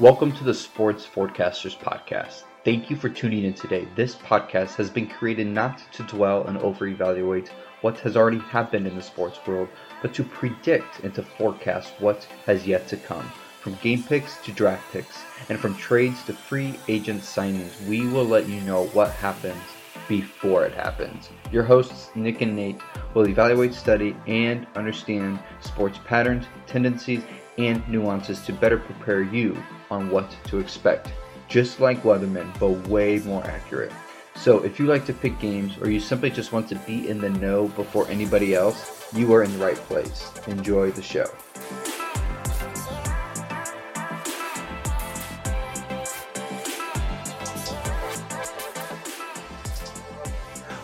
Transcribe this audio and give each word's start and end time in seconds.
Welcome 0.00 0.32
to 0.32 0.42
the 0.42 0.52
Sports 0.52 1.06
Forecasters 1.06 1.78
Podcast. 1.78 2.42
Thank 2.64 2.90
you 2.90 2.96
for 2.96 3.08
tuning 3.08 3.44
in 3.44 3.54
today. 3.54 3.86
This 3.94 4.16
podcast 4.16 4.74
has 4.74 4.90
been 4.90 5.06
created 5.06 5.46
not 5.46 5.80
to 5.92 6.02
dwell 6.02 6.48
and 6.48 6.58
over 6.58 6.88
evaluate 6.88 7.52
what 7.80 8.00
has 8.00 8.16
already 8.16 8.40
happened 8.40 8.88
in 8.88 8.96
the 8.96 9.02
sports 9.02 9.38
world, 9.46 9.68
but 10.02 10.12
to 10.14 10.24
predict 10.24 11.04
and 11.04 11.14
to 11.14 11.22
forecast 11.22 11.92
what 12.00 12.24
has 12.44 12.66
yet 12.66 12.88
to 12.88 12.96
come. 12.96 13.30
From 13.60 13.78
game 13.84 14.02
picks 14.02 14.36
to 14.38 14.50
draft 14.50 14.82
picks, 14.92 15.22
and 15.48 15.60
from 15.60 15.76
trades 15.76 16.24
to 16.24 16.32
free 16.32 16.76
agent 16.88 17.22
signings, 17.22 17.80
we 17.86 18.04
will 18.08 18.26
let 18.26 18.48
you 18.48 18.60
know 18.62 18.86
what 18.86 19.12
happens 19.12 19.62
before 20.08 20.66
it 20.66 20.74
happens. 20.74 21.30
Your 21.52 21.62
hosts, 21.62 22.10
Nick 22.16 22.40
and 22.40 22.56
Nate, 22.56 22.80
will 23.14 23.28
evaluate, 23.28 23.72
study, 23.72 24.16
and 24.26 24.66
understand 24.74 25.38
sports 25.60 26.00
patterns, 26.04 26.46
tendencies, 26.66 27.22
and 27.58 27.88
nuances 27.88 28.40
to 28.40 28.52
better 28.52 28.78
prepare 28.78 29.22
you 29.22 29.56
on 29.94 30.10
what 30.10 30.36
to 30.48 30.58
expect. 30.58 31.12
Just 31.48 31.80
like 31.80 32.02
Weathermen, 32.02 32.48
but 32.58 32.88
way 32.88 33.18
more 33.20 33.44
accurate. 33.44 33.92
So 34.34 34.62
if 34.64 34.78
you 34.78 34.86
like 34.86 35.06
to 35.06 35.12
pick 35.12 35.38
games 35.38 35.78
or 35.80 35.88
you 35.88 36.00
simply 36.00 36.30
just 36.30 36.52
want 36.52 36.68
to 36.68 36.74
be 36.74 37.08
in 37.08 37.18
the 37.18 37.30
know 37.30 37.68
before 37.68 38.08
anybody 38.08 38.54
else, 38.54 39.06
you 39.14 39.32
are 39.32 39.44
in 39.44 39.52
the 39.52 39.64
right 39.64 39.76
place. 39.76 40.30
Enjoy 40.48 40.90
the 40.90 41.02
show. 41.02 41.26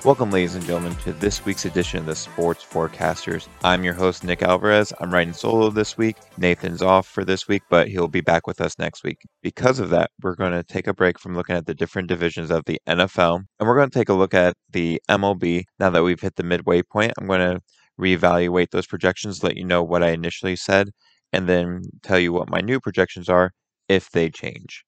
Welcome, 0.02 0.30
ladies 0.30 0.54
and 0.54 0.64
gentlemen, 0.64 0.95
to 1.04 1.12
this 1.12 1.45
week's 1.45 1.66
edition 1.66 2.00
of 2.00 2.06
the 2.06 2.16
Sports 2.16 2.64
Forecasters. 2.64 3.48
I'm 3.62 3.84
your 3.84 3.92
host, 3.92 4.24
Nick 4.24 4.41
Alvarez. 4.41 4.95
I'm 4.98 5.12
writing 5.12 5.34
solo 5.34 5.68
this 5.68 5.98
week. 5.98 6.16
Nathan's 6.38 6.80
off 6.80 7.06
for 7.06 7.22
this 7.22 7.46
week, 7.46 7.62
but 7.68 7.86
he'll 7.86 8.08
be 8.08 8.22
back 8.22 8.46
with 8.46 8.62
us 8.62 8.78
next 8.78 9.05
week. 9.05 9.18
Because 9.42 9.78
of 9.78 9.91
that, 9.91 10.10
we're 10.22 10.36
going 10.36 10.52
to 10.52 10.62
take 10.62 10.86
a 10.86 10.94
break 10.94 11.19
from 11.19 11.34
looking 11.34 11.55
at 11.55 11.66
the 11.66 11.75
different 11.75 12.08
divisions 12.08 12.50
of 12.50 12.64
the 12.64 12.80
NFL, 12.88 13.42
and 13.58 13.69
we're 13.69 13.77
going 13.77 13.91
to 13.91 13.98
take 13.98 14.08
a 14.08 14.14
look 14.14 14.33
at 14.33 14.55
the 14.70 15.02
MLB. 15.10 15.64
Now 15.78 15.91
that 15.91 16.03
we've 16.03 16.19
hit 16.19 16.36
the 16.36 16.44
midway 16.44 16.80
point, 16.80 17.12
I'm 17.19 17.27
going 17.27 17.41
to 17.41 17.60
reevaluate 18.00 18.70
those 18.70 18.86
projections, 18.86 19.44
let 19.44 19.58
you 19.58 19.64
know 19.66 19.82
what 19.82 20.03
I 20.03 20.12
initially 20.12 20.56
said, 20.56 20.88
and 21.30 21.47
then 21.47 21.82
tell 22.03 22.19
you 22.19 22.32
what 22.32 22.48
my 22.48 22.62
new 22.62 22.80
projections 22.80 23.28
are 23.28 23.53
if 23.91 24.10
they 24.12 24.30
change. 24.30 24.82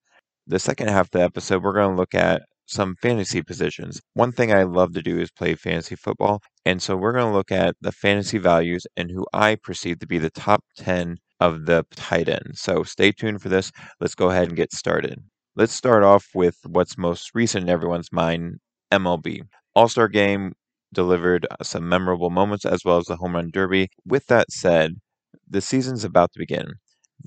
The 0.46 0.58
second 0.58 0.88
half 0.88 1.08
of 1.08 1.10
the 1.10 1.22
episode, 1.22 1.62
we're 1.62 1.74
going 1.74 1.90
to 1.90 1.96
look 2.00 2.14
at 2.14 2.40
some 2.72 2.96
fantasy 3.02 3.42
positions. 3.42 4.00
One 4.14 4.32
thing 4.32 4.52
I 4.52 4.62
love 4.62 4.94
to 4.94 5.02
do 5.02 5.18
is 5.18 5.30
play 5.30 5.54
fantasy 5.54 5.94
football. 5.94 6.40
And 6.64 6.82
so 6.82 6.96
we're 6.96 7.12
going 7.12 7.26
to 7.26 7.36
look 7.36 7.52
at 7.52 7.76
the 7.80 7.92
fantasy 7.92 8.38
values 8.38 8.86
and 8.96 9.10
who 9.10 9.26
I 9.32 9.56
perceive 9.56 9.98
to 10.00 10.06
be 10.06 10.18
the 10.18 10.30
top 10.30 10.64
10 10.76 11.18
of 11.40 11.66
the 11.66 11.84
tight 11.94 12.28
ends. 12.28 12.60
So 12.60 12.82
stay 12.82 13.12
tuned 13.12 13.42
for 13.42 13.48
this. 13.48 13.72
Let's 14.00 14.14
go 14.14 14.30
ahead 14.30 14.48
and 14.48 14.56
get 14.56 14.72
started. 14.72 15.18
Let's 15.54 15.72
start 15.74 16.02
off 16.02 16.26
with 16.34 16.56
what's 16.66 16.96
most 16.96 17.30
recent 17.34 17.64
in 17.64 17.68
everyone's 17.68 18.12
mind 18.12 18.60
MLB. 18.92 19.42
All 19.74 19.88
Star 19.88 20.08
Game 20.08 20.52
delivered 20.92 21.46
uh, 21.50 21.62
some 21.62 21.88
memorable 21.88 22.30
moments 22.30 22.64
as 22.64 22.84
well 22.84 22.98
as 22.98 23.06
the 23.06 23.16
Home 23.16 23.34
Run 23.34 23.50
Derby. 23.52 23.88
With 24.06 24.26
that 24.26 24.50
said, 24.50 24.94
the 25.48 25.60
season's 25.60 26.04
about 26.04 26.32
to 26.32 26.38
begin. 26.38 26.74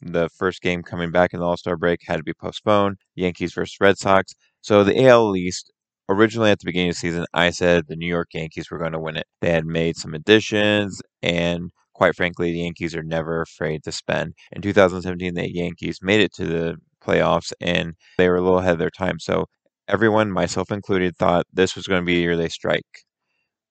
The 0.02 0.30
first 0.30 0.62
game 0.62 0.84
coming 0.84 1.12
back 1.12 1.34
in 1.34 1.40
the 1.40 1.46
All 1.46 1.58
Star 1.58 1.78
break 1.78 2.02
had 2.06 2.18
to 2.18 2.24
be 2.24 2.34
postponed. 2.34 2.98
Yankees 3.16 3.54
versus 3.54 3.78
Red 3.80 3.98
Sox. 3.98 4.34
So 4.66 4.84
the 4.84 5.06
AL 5.06 5.36
East, 5.36 5.72
originally 6.10 6.50
at 6.50 6.58
the 6.58 6.66
beginning 6.66 6.90
of 6.90 6.96
the 6.96 7.00
season, 7.00 7.26
I 7.36 7.52
said 7.52 7.86
the 7.88 7.96
New 7.96 8.08
York 8.08 8.30
Yankees 8.34 8.72
were 8.72 8.80
going 8.80 8.94
to 8.94 9.00
win 9.00 9.16
it. 9.16 9.28
They 9.40 9.52
had 9.52 9.64
made 9.68 9.96
some 9.96 10.16
additions, 10.16 11.04
and 11.22 11.70
quite 11.94 12.16
frankly, 12.16 12.52
the 12.52 12.62
Yankees 12.62 12.96
are 12.96 13.04
never 13.04 13.42
afraid 13.44 13.84
to 13.84 13.92
spend. 13.92 14.34
In 14.52 14.64
2017, 14.64 15.36
the 15.36 15.54
Yankees 15.54 16.00
made 16.02 16.20
it 16.20 16.34
to 16.34 16.46
the 16.48 16.78
playoffs, 17.00 17.54
and 17.62 17.94
they 18.18 18.28
were 18.28 18.38
a 18.38 18.42
little 18.42 18.58
ahead 18.58 18.74
of 18.74 18.80
their 18.80 18.90
time. 18.90 19.20
So 19.20 19.46
everyone, 19.88 20.32
myself 20.32 20.72
included, 20.72 21.16
thought 21.16 21.46
this 21.54 21.76
was 21.76 21.86
going 21.86 22.02
to 22.02 22.06
be 22.06 22.18
a 22.18 22.22
year 22.22 22.36
they 22.36 22.50
strike. 22.50 23.06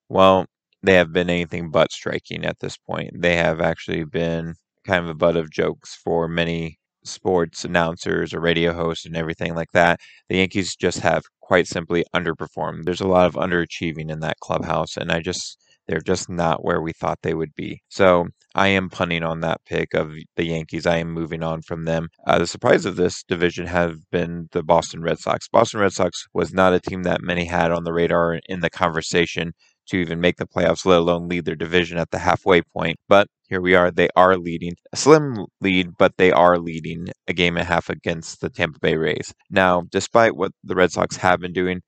Well, 0.08 0.46
they 0.82 0.94
have 0.94 1.12
been 1.12 1.28
anything 1.30 1.70
but 1.70 1.92
striking 1.92 2.44
at 2.44 2.60
this 2.60 2.76
point. 2.78 3.10
They 3.20 3.36
have 3.36 3.60
actually 3.60 4.04
been 4.04 4.54
kind 4.86 5.02
of 5.04 5.10
a 5.10 5.14
butt 5.14 5.36
of 5.36 5.50
jokes 5.50 5.94
for 5.96 6.28
many 6.28 6.78
sports 7.04 7.64
announcers 7.64 8.34
or 8.34 8.40
radio 8.40 8.72
hosts 8.72 9.06
and 9.06 9.16
everything 9.16 9.54
like 9.54 9.72
that. 9.72 10.00
The 10.28 10.36
Yankees 10.36 10.76
just 10.76 11.00
have 11.00 11.22
quite 11.40 11.66
simply 11.66 12.04
underperformed. 12.14 12.84
There's 12.84 13.00
a 13.00 13.08
lot 13.08 13.26
of 13.26 13.34
underachieving 13.34 14.10
in 14.10 14.20
that 14.20 14.40
clubhouse, 14.40 14.96
and 14.96 15.12
I 15.12 15.20
just 15.20 15.58
they're 15.86 16.00
just 16.00 16.30
not 16.30 16.64
where 16.64 16.80
we 16.80 16.92
thought 16.92 17.18
they 17.22 17.34
would 17.34 17.54
be. 17.54 17.82
So 17.88 18.28
I 18.54 18.68
am 18.68 18.88
punting 18.88 19.22
on 19.22 19.40
that 19.40 19.60
pick 19.66 19.92
of 19.94 20.12
the 20.36 20.46
Yankees. 20.46 20.86
I 20.86 20.96
am 20.98 21.10
moving 21.12 21.42
on 21.42 21.60
from 21.62 21.84
them. 21.84 22.08
Uh, 22.26 22.38
the 22.38 22.46
surprise 22.46 22.86
of 22.86 22.96
this 22.96 23.22
division 23.22 23.66
have 23.66 23.98
been 24.10 24.48
the 24.52 24.62
Boston 24.62 25.02
Red 25.02 25.18
Sox. 25.18 25.48
Boston 25.48 25.80
Red 25.80 25.92
Sox 25.92 26.26
was 26.32 26.54
not 26.54 26.72
a 26.72 26.80
team 26.80 27.02
that 27.02 27.22
many 27.22 27.44
had 27.44 27.70
on 27.70 27.84
the 27.84 27.92
radar 27.92 28.40
in 28.46 28.60
the 28.60 28.70
conversation 28.70 29.52
to 29.88 29.98
even 29.98 30.20
make 30.20 30.36
the 30.36 30.46
playoffs, 30.46 30.86
let 30.86 31.00
alone 31.00 31.28
lead 31.28 31.44
their 31.44 31.54
division 31.54 31.98
at 31.98 32.10
the 32.10 32.18
halfway 32.18 32.62
point. 32.62 32.96
But 33.08 33.28
here 33.54 33.60
we 33.60 33.76
are. 33.76 33.92
They 33.92 34.08
are 34.16 34.36
leading 34.36 34.72
a 34.92 34.96
slim 34.96 35.46
lead, 35.60 35.90
but 35.96 36.16
they 36.16 36.32
are 36.32 36.58
leading 36.58 37.06
a 37.28 37.32
game 37.32 37.56
and 37.56 37.62
a 37.62 37.64
half 37.64 37.88
against 37.88 38.40
the 38.40 38.50
Tampa 38.50 38.80
Bay 38.80 38.96
Rays. 38.96 39.32
Now, 39.48 39.84
despite 39.92 40.34
what 40.34 40.50
the 40.64 40.74
Red 40.74 40.90
Sox 40.90 41.14
have 41.18 41.38
been 41.38 41.52
doing, 41.52 41.80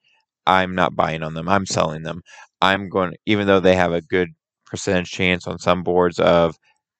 I'm 0.46 0.76
not 0.76 0.94
buying 0.94 1.24
on 1.24 1.34
them. 1.34 1.48
I'm 1.48 1.66
selling 1.66 2.04
them. 2.04 2.22
I'm 2.62 2.88
going, 2.88 3.14
even 3.26 3.48
though 3.48 3.58
they 3.58 3.74
have 3.74 3.92
a 3.92 4.00
good 4.00 4.28
percentage 4.64 5.10
chance 5.10 5.48
on 5.48 5.58
some 5.58 5.82
boards 5.82 6.20
of 6.20 6.54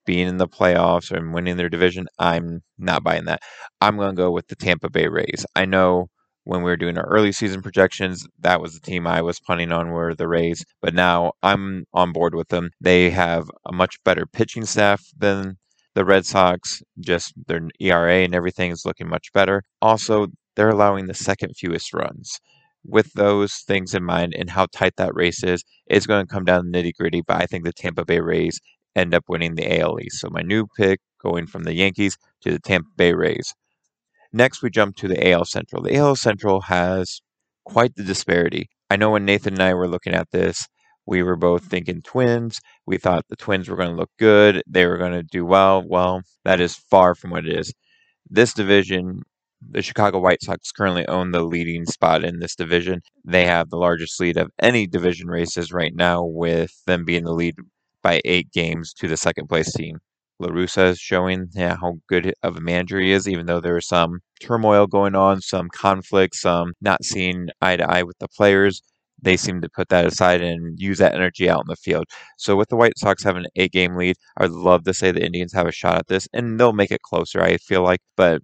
being 0.04 0.26
in 0.26 0.38
the 0.38 0.48
playoffs 0.48 1.12
and 1.16 1.32
winning 1.32 1.56
their 1.56 1.68
division, 1.68 2.06
I'm 2.18 2.62
not 2.76 3.04
buying 3.04 3.26
that. 3.26 3.42
I'm 3.80 3.96
going 3.96 4.16
to 4.16 4.20
go 4.20 4.32
with 4.32 4.48
the 4.48 4.56
Tampa 4.56 4.90
Bay 4.90 5.06
Rays. 5.06 5.46
I 5.54 5.64
know 5.66 6.08
when 6.46 6.62
we 6.62 6.70
were 6.70 6.76
doing 6.76 6.96
our 6.96 7.08
early 7.08 7.32
season 7.32 7.60
projections, 7.60 8.24
that 8.38 8.60
was 8.60 8.72
the 8.72 8.80
team 8.80 9.04
I 9.04 9.20
was 9.20 9.40
punting 9.40 9.72
on 9.72 9.90
were 9.90 10.14
the 10.14 10.28
Rays. 10.28 10.64
But 10.80 10.94
now 10.94 11.32
I'm 11.42 11.86
on 11.92 12.12
board 12.12 12.36
with 12.36 12.48
them. 12.48 12.70
They 12.80 13.10
have 13.10 13.50
a 13.66 13.72
much 13.72 13.96
better 14.04 14.26
pitching 14.26 14.64
staff 14.64 15.02
than 15.18 15.58
the 15.94 16.04
Red 16.04 16.24
Sox. 16.24 16.84
Just 17.00 17.34
their 17.48 17.68
ERA 17.80 18.18
and 18.18 18.32
everything 18.32 18.70
is 18.70 18.84
looking 18.86 19.08
much 19.08 19.32
better. 19.34 19.64
Also, 19.82 20.28
they're 20.54 20.70
allowing 20.70 21.06
the 21.06 21.14
second 21.14 21.56
fewest 21.56 21.92
runs. 21.92 22.38
With 22.84 23.12
those 23.14 23.64
things 23.66 23.92
in 23.92 24.04
mind 24.04 24.32
and 24.38 24.48
how 24.48 24.66
tight 24.72 24.94
that 24.98 25.16
race 25.16 25.42
is, 25.42 25.64
it's 25.88 26.06
going 26.06 26.24
to 26.24 26.32
come 26.32 26.44
down 26.44 26.64
to 26.64 26.70
nitty 26.70 26.92
gritty. 26.96 27.22
But 27.22 27.42
I 27.42 27.46
think 27.46 27.64
the 27.64 27.72
Tampa 27.72 28.04
Bay 28.04 28.20
Rays 28.20 28.60
end 28.94 29.14
up 29.14 29.24
winning 29.28 29.56
the 29.56 29.80
AL 29.80 29.98
East. 30.00 30.20
So 30.20 30.28
my 30.30 30.42
new 30.42 30.68
pick 30.76 31.00
going 31.20 31.48
from 31.48 31.64
the 31.64 31.74
Yankees 31.74 32.16
to 32.42 32.52
the 32.52 32.60
Tampa 32.60 32.88
Bay 32.96 33.14
Rays. 33.14 33.52
Next, 34.32 34.62
we 34.62 34.70
jump 34.70 34.96
to 34.96 35.08
the 35.08 35.30
AL 35.30 35.44
Central. 35.46 35.82
The 35.82 35.96
AL 35.96 36.16
Central 36.16 36.62
has 36.62 37.20
quite 37.64 37.94
the 37.94 38.04
disparity. 38.04 38.68
I 38.90 38.96
know 38.96 39.10
when 39.10 39.24
Nathan 39.24 39.54
and 39.54 39.62
I 39.62 39.74
were 39.74 39.88
looking 39.88 40.14
at 40.14 40.30
this, 40.30 40.66
we 41.06 41.22
were 41.22 41.36
both 41.36 41.64
thinking 41.64 42.02
twins. 42.02 42.60
We 42.86 42.98
thought 42.98 43.26
the 43.28 43.36
twins 43.36 43.68
were 43.68 43.76
going 43.76 43.90
to 43.90 43.96
look 43.96 44.10
good. 44.18 44.62
They 44.66 44.86
were 44.86 44.98
going 44.98 45.12
to 45.12 45.22
do 45.22 45.44
well. 45.44 45.82
Well, 45.86 46.22
that 46.44 46.60
is 46.60 46.74
far 46.74 47.14
from 47.14 47.30
what 47.30 47.46
it 47.46 47.58
is. 47.58 47.72
This 48.28 48.52
division, 48.52 49.22
the 49.60 49.82
Chicago 49.82 50.18
White 50.18 50.42
Sox 50.42 50.72
currently 50.72 51.06
own 51.06 51.30
the 51.30 51.42
leading 51.42 51.86
spot 51.86 52.24
in 52.24 52.40
this 52.40 52.56
division. 52.56 53.02
They 53.24 53.46
have 53.46 53.70
the 53.70 53.76
largest 53.76 54.20
lead 54.20 54.36
of 54.36 54.50
any 54.60 54.86
division 54.86 55.28
races 55.28 55.72
right 55.72 55.94
now, 55.94 56.24
with 56.24 56.72
them 56.86 57.04
being 57.04 57.24
the 57.24 57.32
lead 57.32 57.54
by 58.02 58.20
eight 58.24 58.50
games 58.52 58.92
to 58.94 59.08
the 59.08 59.16
second 59.16 59.48
place 59.48 59.72
team. 59.72 59.98
La 60.38 60.48
Russa 60.48 60.90
is 60.90 60.98
showing 60.98 61.48
yeah, 61.54 61.76
how 61.80 61.94
good 62.08 62.34
of 62.42 62.56
a 62.56 62.60
manager 62.60 63.00
he 63.00 63.12
is, 63.12 63.28
even 63.28 63.46
though 63.46 63.60
there 63.60 63.78
is 63.78 63.88
some 63.88 64.20
turmoil 64.40 64.86
going 64.86 65.14
on, 65.14 65.40
some 65.40 65.68
conflicts, 65.70 66.42
some 66.42 66.72
not 66.80 67.04
seeing 67.04 67.48
eye 67.62 67.76
to 67.76 67.88
eye 67.90 68.02
with 68.02 68.18
the 68.18 68.28
players. 68.28 68.82
They 69.22 69.36
seem 69.38 69.62
to 69.62 69.68
put 69.70 69.88
that 69.88 70.04
aside 70.04 70.42
and 70.42 70.78
use 70.78 70.98
that 70.98 71.14
energy 71.14 71.48
out 71.48 71.60
in 71.62 71.68
the 71.68 71.76
field. 71.76 72.04
So, 72.36 72.54
with 72.54 72.68
the 72.68 72.76
White 72.76 72.98
Sox 72.98 73.22
having 73.24 73.44
an 73.44 73.50
eight 73.56 73.72
game 73.72 73.96
lead, 73.96 74.16
I 74.36 74.44
would 74.44 74.52
love 74.52 74.84
to 74.84 74.94
say 74.94 75.10
the 75.10 75.24
Indians 75.24 75.54
have 75.54 75.66
a 75.66 75.72
shot 75.72 75.96
at 75.96 76.06
this, 76.08 76.28
and 76.34 76.60
they'll 76.60 76.74
make 76.74 76.90
it 76.90 77.02
closer, 77.02 77.42
I 77.42 77.56
feel 77.56 77.82
like. 77.82 78.00
But 78.16 78.42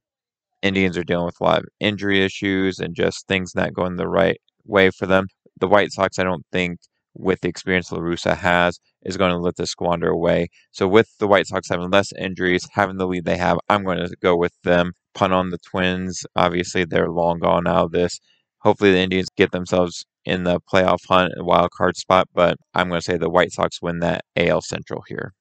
Indians 0.62 0.96
are 0.96 1.04
dealing 1.04 1.26
with 1.26 1.40
a 1.40 1.44
lot 1.44 1.58
of 1.60 1.68
injury 1.80 2.24
issues 2.24 2.78
and 2.78 2.94
just 2.94 3.26
things 3.28 3.54
not 3.54 3.74
going 3.74 3.96
the 3.96 4.08
right 4.08 4.40
way 4.64 4.90
for 4.90 5.06
them. 5.06 5.26
The 5.60 5.68
White 5.68 5.92
Sox, 5.92 6.18
I 6.18 6.24
don't 6.24 6.46
think 6.52 6.78
with 7.14 7.40
the 7.40 7.48
experience 7.48 7.92
La 7.92 7.98
Russa 7.98 8.36
has, 8.36 8.78
is 9.02 9.16
going 9.16 9.30
to 9.30 9.38
let 9.38 9.56
this 9.56 9.70
squander 9.70 10.08
away. 10.08 10.48
So 10.70 10.88
with 10.88 11.08
the 11.18 11.26
White 11.26 11.46
Sox 11.46 11.68
having 11.68 11.90
less 11.90 12.12
injuries, 12.18 12.66
having 12.72 12.96
the 12.96 13.06
lead 13.06 13.24
they 13.24 13.36
have, 13.36 13.58
I'm 13.68 13.84
going 13.84 13.98
to 13.98 14.16
go 14.22 14.36
with 14.36 14.54
them. 14.64 14.92
Pun 15.14 15.32
on 15.32 15.50
the 15.50 15.58
Twins. 15.58 16.24
Obviously, 16.36 16.84
they're 16.84 17.10
long 17.10 17.38
gone 17.38 17.66
out 17.66 17.86
of 17.86 17.92
this. 17.92 18.18
Hopefully, 18.60 18.92
the 18.92 18.98
Indians 18.98 19.28
get 19.36 19.52
themselves 19.52 20.06
in 20.24 20.44
the 20.44 20.60
playoff 20.60 21.00
hunt, 21.08 21.34
a 21.36 21.44
wild 21.44 21.70
card 21.76 21.96
spot, 21.96 22.28
but 22.32 22.56
I'm 22.74 22.88
going 22.88 23.00
to 23.00 23.04
say 23.04 23.16
the 23.16 23.28
White 23.28 23.52
Sox 23.52 23.82
win 23.82 23.98
that 24.00 24.24
AL 24.36 24.62
Central 24.62 25.02
here. 25.08 25.34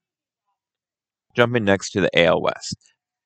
Jumping 1.35 1.63
next 1.63 1.91
to 1.91 2.01
the 2.01 2.19
AL 2.19 2.41
West. 2.41 2.75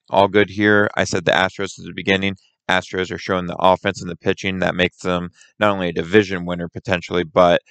All 0.10 0.28
good 0.28 0.50
here. 0.52 0.90
I 0.96 1.06
said 1.06 1.26
the 1.26 1.32
Astros 1.32 1.80
at 1.80 1.86
the 1.86 1.94
beginning. 1.96 2.36
Astros 2.70 3.12
are 3.12 3.18
showing 3.18 3.48
the 3.48 3.58
offense 3.58 4.02
and 4.02 4.10
the 4.10 4.16
pitching 4.16 4.60
that 4.60 4.76
makes 4.76 4.98
them 4.98 5.30
not 5.60 5.72
only 5.72 5.90
a 5.90 5.94
division 5.94 6.46
winner 6.46 6.68
potentially, 6.68 7.24
but 7.24 7.62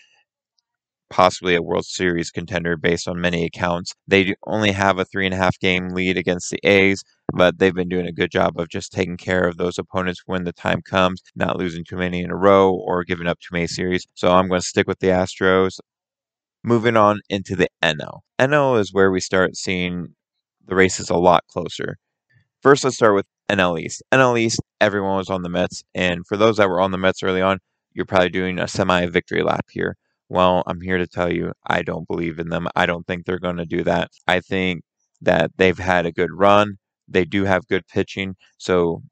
possibly 1.14 1.54
a 1.54 1.62
World 1.62 1.86
Series 1.86 2.32
contender 2.32 2.76
based 2.76 3.06
on 3.06 3.20
many 3.20 3.44
accounts. 3.44 3.94
They 4.08 4.34
only 4.48 4.72
have 4.72 4.98
a 4.98 5.04
three 5.04 5.26
and 5.26 5.32
a 5.32 5.36
half 5.36 5.56
game 5.60 5.90
lead 5.90 6.18
against 6.18 6.50
the 6.50 6.58
A's, 6.64 7.04
but 7.32 7.56
they've 7.56 7.72
been 7.72 7.88
doing 7.88 8.08
a 8.08 8.12
good 8.12 8.32
job 8.32 8.58
of 8.58 8.68
just 8.68 8.90
taking 8.90 9.16
care 9.16 9.46
of 9.46 9.56
those 9.56 9.78
opponents 9.78 10.22
when 10.26 10.42
the 10.42 10.52
time 10.52 10.82
comes, 10.82 11.22
not 11.36 11.56
losing 11.56 11.84
too 11.84 11.96
many 11.96 12.22
in 12.22 12.32
a 12.32 12.36
row 12.36 12.74
or 12.74 13.04
giving 13.04 13.28
up 13.28 13.38
too 13.38 13.50
many 13.52 13.68
series. 13.68 14.04
So 14.14 14.32
I'm 14.32 14.48
going 14.48 14.60
to 14.60 14.66
stick 14.66 14.88
with 14.88 14.98
the 14.98 15.06
Astros. 15.06 15.78
Moving 16.64 16.96
on 16.96 17.20
into 17.28 17.54
the 17.54 17.68
NL. 17.80 18.22
NL 18.40 18.80
is 18.80 18.92
where 18.92 19.12
we 19.12 19.20
start 19.20 19.54
seeing 19.54 20.08
the 20.66 20.74
races 20.74 21.10
a 21.10 21.16
lot 21.16 21.44
closer. 21.46 21.96
First, 22.60 22.82
let's 22.82 22.96
start 22.96 23.14
with 23.14 23.26
NL 23.48 23.78
East. 23.78 24.02
NL 24.12 24.36
East, 24.36 24.58
everyone 24.80 25.18
was 25.18 25.30
on 25.30 25.42
the 25.42 25.48
Mets, 25.48 25.84
and 25.94 26.26
for 26.26 26.36
those 26.36 26.56
that 26.56 26.68
were 26.68 26.80
on 26.80 26.90
the 26.90 26.98
Mets 26.98 27.22
early 27.22 27.40
on, 27.40 27.58
you're 27.92 28.04
probably 28.04 28.30
doing 28.30 28.58
a 28.58 28.66
semi 28.66 29.06
victory 29.06 29.44
lap 29.44 29.66
here. 29.70 29.96
Well, 30.28 30.62
I'm 30.66 30.80
here 30.80 30.98
to 30.98 31.06
tell 31.06 31.32
you, 31.32 31.52
I 31.66 31.82
don't 31.82 32.08
believe 32.08 32.38
in 32.38 32.48
them. 32.48 32.68
I 32.74 32.86
don't 32.86 33.06
think 33.06 33.24
they're 33.26 33.38
going 33.38 33.56
to 33.58 33.66
do 33.66 33.84
that. 33.84 34.10
I 34.26 34.40
think 34.40 34.82
that 35.20 35.52
they've 35.56 35.78
had 35.78 36.06
a 36.06 36.12
good 36.12 36.30
run. 36.32 36.78
They 37.08 37.24
do 37.24 37.44
have 37.44 37.66
good 37.68 37.86
pitching. 37.86 38.36
So 38.58 39.02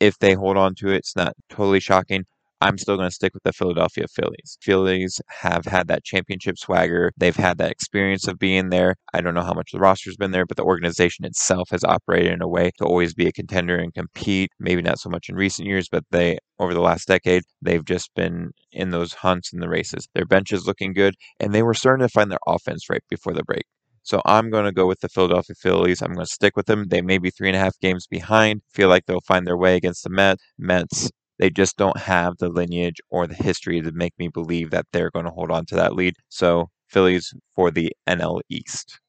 if 0.00 0.18
they 0.18 0.34
hold 0.34 0.56
on 0.56 0.74
to 0.76 0.88
it, 0.90 0.96
it's 0.96 1.16
not 1.16 1.34
totally 1.48 1.80
shocking. 1.80 2.24
I'm 2.62 2.76
still 2.76 2.96
going 2.96 3.08
to 3.08 3.14
stick 3.14 3.32
with 3.32 3.42
the 3.42 3.52
Philadelphia 3.52 4.06
Phillies. 4.08 4.58
Phillies 4.60 5.20
have 5.28 5.64
had 5.64 5.88
that 5.88 6.04
championship 6.04 6.58
swagger. 6.58 7.10
They've 7.16 7.34
had 7.34 7.56
that 7.58 7.70
experience 7.70 8.28
of 8.28 8.38
being 8.38 8.68
there. 8.68 8.96
I 9.14 9.22
don't 9.22 9.34
know 9.34 9.42
how 9.42 9.54
much 9.54 9.72
the 9.72 9.78
roster's 9.78 10.16
been 10.16 10.32
there, 10.32 10.44
but 10.44 10.58
the 10.58 10.64
organization 10.64 11.24
itself 11.24 11.70
has 11.70 11.84
operated 11.84 12.32
in 12.32 12.42
a 12.42 12.48
way 12.48 12.70
to 12.78 12.84
always 12.84 13.14
be 13.14 13.26
a 13.26 13.32
contender 13.32 13.76
and 13.78 13.94
compete. 13.94 14.50
Maybe 14.58 14.82
not 14.82 14.98
so 14.98 15.08
much 15.08 15.30
in 15.30 15.36
recent 15.36 15.68
years, 15.68 15.88
but 15.90 16.04
they, 16.10 16.38
over 16.58 16.74
the 16.74 16.80
last 16.80 17.08
decade, 17.08 17.44
they've 17.62 17.84
just 17.84 18.14
been 18.14 18.50
in 18.72 18.90
those 18.90 19.14
hunts 19.14 19.52
and 19.52 19.62
the 19.62 19.68
races. 19.68 20.06
Their 20.14 20.26
bench 20.26 20.52
is 20.52 20.66
looking 20.66 20.92
good, 20.92 21.14
and 21.38 21.54
they 21.54 21.62
were 21.62 21.74
starting 21.74 22.06
to 22.06 22.12
find 22.12 22.30
their 22.30 22.38
offense 22.46 22.90
right 22.90 23.02
before 23.08 23.32
the 23.32 23.42
break. 23.42 23.64
So 24.02 24.20
I'm 24.24 24.50
going 24.50 24.64
to 24.64 24.72
go 24.72 24.86
with 24.86 25.00
the 25.00 25.08
Philadelphia 25.08 25.54
Phillies. 25.60 26.02
I'm 26.02 26.14
going 26.14 26.26
to 26.26 26.32
stick 26.32 26.56
with 26.56 26.66
them. 26.66 26.88
They 26.88 27.02
may 27.02 27.18
be 27.18 27.30
three 27.30 27.48
and 27.48 27.56
a 27.56 27.60
half 27.60 27.78
games 27.80 28.06
behind. 28.06 28.62
Feel 28.72 28.88
like 28.88 29.06
they'll 29.06 29.20
find 29.20 29.46
their 29.46 29.56
way 29.56 29.76
against 29.76 30.04
the 30.04 30.10
Mets. 30.10 30.42
Mets 30.58 31.10
they 31.40 31.50
just 31.50 31.78
don't 31.78 31.96
have 31.96 32.36
the 32.36 32.50
lineage 32.50 33.00
or 33.08 33.26
the 33.26 33.34
history 33.34 33.80
to 33.80 33.90
make 33.92 34.12
me 34.18 34.28
believe 34.28 34.70
that 34.70 34.84
they're 34.92 35.10
going 35.10 35.24
to 35.24 35.30
hold 35.30 35.50
on 35.50 35.64
to 35.66 35.74
that 35.74 35.94
lead. 35.94 36.14
So, 36.28 36.68
Phillies 36.88 37.32
for 37.56 37.70
the 37.70 37.92
NL 38.06 38.40
East. 38.50 39.00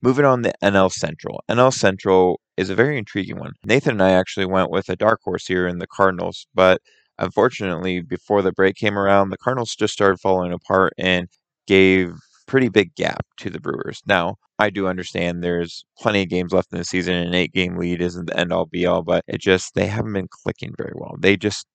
Moving 0.00 0.24
on 0.24 0.44
to 0.44 0.52
NL 0.62 0.92
Central. 0.92 1.42
NL 1.50 1.72
Central 1.72 2.40
is 2.56 2.70
a 2.70 2.74
very 2.74 2.96
intriguing 2.96 3.38
one. 3.38 3.52
Nathan 3.64 3.92
and 3.92 4.02
I 4.02 4.12
actually 4.12 4.46
went 4.46 4.70
with 4.70 4.88
a 4.88 4.96
dark 4.96 5.20
horse 5.24 5.46
here 5.46 5.66
in 5.66 5.78
the 5.78 5.88
Cardinals, 5.88 6.46
but 6.54 6.80
unfortunately, 7.18 8.00
before 8.00 8.40
the 8.42 8.52
break 8.52 8.76
came 8.76 8.96
around, 8.96 9.30
the 9.30 9.38
Cardinals 9.38 9.74
just 9.74 9.92
started 9.92 10.20
falling 10.20 10.52
apart 10.52 10.92
and 10.98 11.26
gave 11.66 12.12
pretty 12.46 12.68
big 12.68 12.94
gap 12.94 13.26
to 13.38 13.50
the 13.50 13.60
Brewers. 13.60 14.02
Now, 14.06 14.36
I 14.58 14.70
do 14.70 14.86
understand 14.86 15.42
there's 15.42 15.84
plenty 15.98 16.22
of 16.22 16.28
games 16.28 16.52
left 16.52 16.72
in 16.72 16.78
the 16.78 16.84
season. 16.84 17.14
An 17.14 17.34
eight 17.34 17.52
game 17.52 17.76
lead 17.76 18.00
isn't 18.00 18.26
the 18.26 18.38
end 18.38 18.52
all 18.52 18.66
be 18.66 18.86
all, 18.86 19.02
but 19.02 19.24
it 19.26 19.40
just, 19.40 19.74
they 19.74 19.86
haven't 19.86 20.12
been 20.12 20.28
clicking 20.30 20.74
very 20.76 20.92
well. 20.94 21.16
They 21.18 21.36
just, 21.36 21.66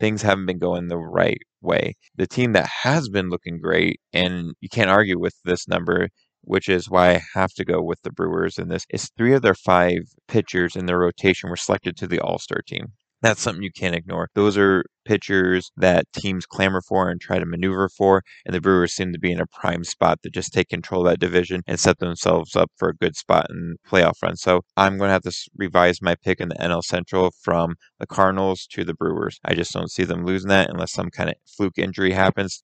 things 0.00 0.22
haven't 0.22 0.46
been 0.46 0.58
going 0.58 0.88
the 0.88 0.98
right 0.98 1.42
way. 1.60 1.94
The 2.16 2.26
team 2.26 2.52
that 2.52 2.66
has 2.82 3.08
been 3.08 3.30
looking 3.30 3.60
great, 3.60 4.00
and 4.12 4.54
you 4.60 4.68
can't 4.68 4.90
argue 4.90 5.18
with 5.18 5.34
this 5.44 5.68
number, 5.68 6.08
which 6.42 6.68
is 6.68 6.88
why 6.88 7.14
I 7.14 7.22
have 7.34 7.52
to 7.54 7.64
go 7.64 7.82
with 7.82 8.00
the 8.02 8.12
Brewers 8.12 8.58
in 8.58 8.68
this, 8.68 8.84
is 8.90 9.10
three 9.16 9.34
of 9.34 9.42
their 9.42 9.54
five 9.54 10.00
pitchers 10.28 10.76
in 10.76 10.86
their 10.86 10.98
rotation 10.98 11.50
were 11.50 11.56
selected 11.56 11.96
to 11.98 12.06
the 12.06 12.20
All 12.20 12.38
Star 12.38 12.62
team. 12.66 12.92
That's 13.20 13.42
something 13.42 13.64
you 13.64 13.72
can't 13.72 13.96
ignore. 13.96 14.28
Those 14.34 14.56
are 14.56 14.84
pitchers 15.04 15.72
that 15.76 16.04
teams 16.12 16.46
clamor 16.46 16.80
for 16.80 17.10
and 17.10 17.20
try 17.20 17.40
to 17.40 17.46
maneuver 17.46 17.88
for, 17.88 18.22
and 18.46 18.54
the 18.54 18.60
Brewers 18.60 18.92
seem 18.92 19.12
to 19.12 19.18
be 19.18 19.32
in 19.32 19.40
a 19.40 19.46
prime 19.46 19.82
spot 19.82 20.22
to 20.22 20.30
just 20.30 20.52
take 20.52 20.68
control 20.68 21.04
of 21.04 21.10
that 21.10 21.18
division 21.18 21.62
and 21.66 21.80
set 21.80 21.98
themselves 21.98 22.54
up 22.54 22.70
for 22.76 22.90
a 22.90 22.96
good 22.96 23.16
spot 23.16 23.46
in 23.50 23.76
playoff 23.90 24.22
run. 24.22 24.36
So 24.36 24.60
I'm 24.76 24.98
going 24.98 25.08
to 25.08 25.12
have 25.14 25.22
to 25.22 25.32
revise 25.56 26.00
my 26.00 26.14
pick 26.14 26.40
in 26.40 26.48
the 26.48 26.54
NL 26.56 26.82
Central 26.84 27.32
from 27.42 27.74
the 27.98 28.06
Cardinals 28.06 28.68
to 28.72 28.84
the 28.84 28.94
Brewers. 28.94 29.40
I 29.44 29.54
just 29.54 29.72
don't 29.72 29.90
see 29.90 30.04
them 30.04 30.24
losing 30.24 30.50
that 30.50 30.70
unless 30.70 30.92
some 30.92 31.10
kind 31.10 31.30
of 31.30 31.34
fluke 31.56 31.78
injury 31.78 32.12
happens. 32.12 32.62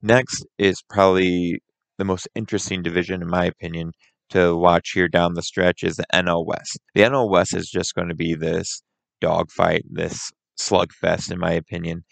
Next 0.00 0.46
is 0.58 0.82
probably 0.88 1.60
the 1.98 2.04
most 2.04 2.28
interesting 2.36 2.82
division, 2.82 3.20
in 3.20 3.28
my 3.28 3.46
opinion, 3.46 3.92
to 4.30 4.54
watch 4.56 4.90
here 4.94 5.08
down 5.08 5.34
the 5.34 5.42
stretch 5.42 5.82
is 5.82 5.96
the 5.96 6.06
NL 6.14 6.46
West. 6.46 6.78
The 6.94 7.02
NL 7.02 7.28
West 7.28 7.54
is 7.54 7.68
just 7.68 7.94
going 7.94 8.08
to 8.08 8.14
be 8.14 8.34
this 8.34 8.82
dogfight, 9.24 9.84
this 9.90 10.30
slugfest, 10.60 11.32
in 11.32 11.38
my 11.38 11.52
opinion. 11.52 12.04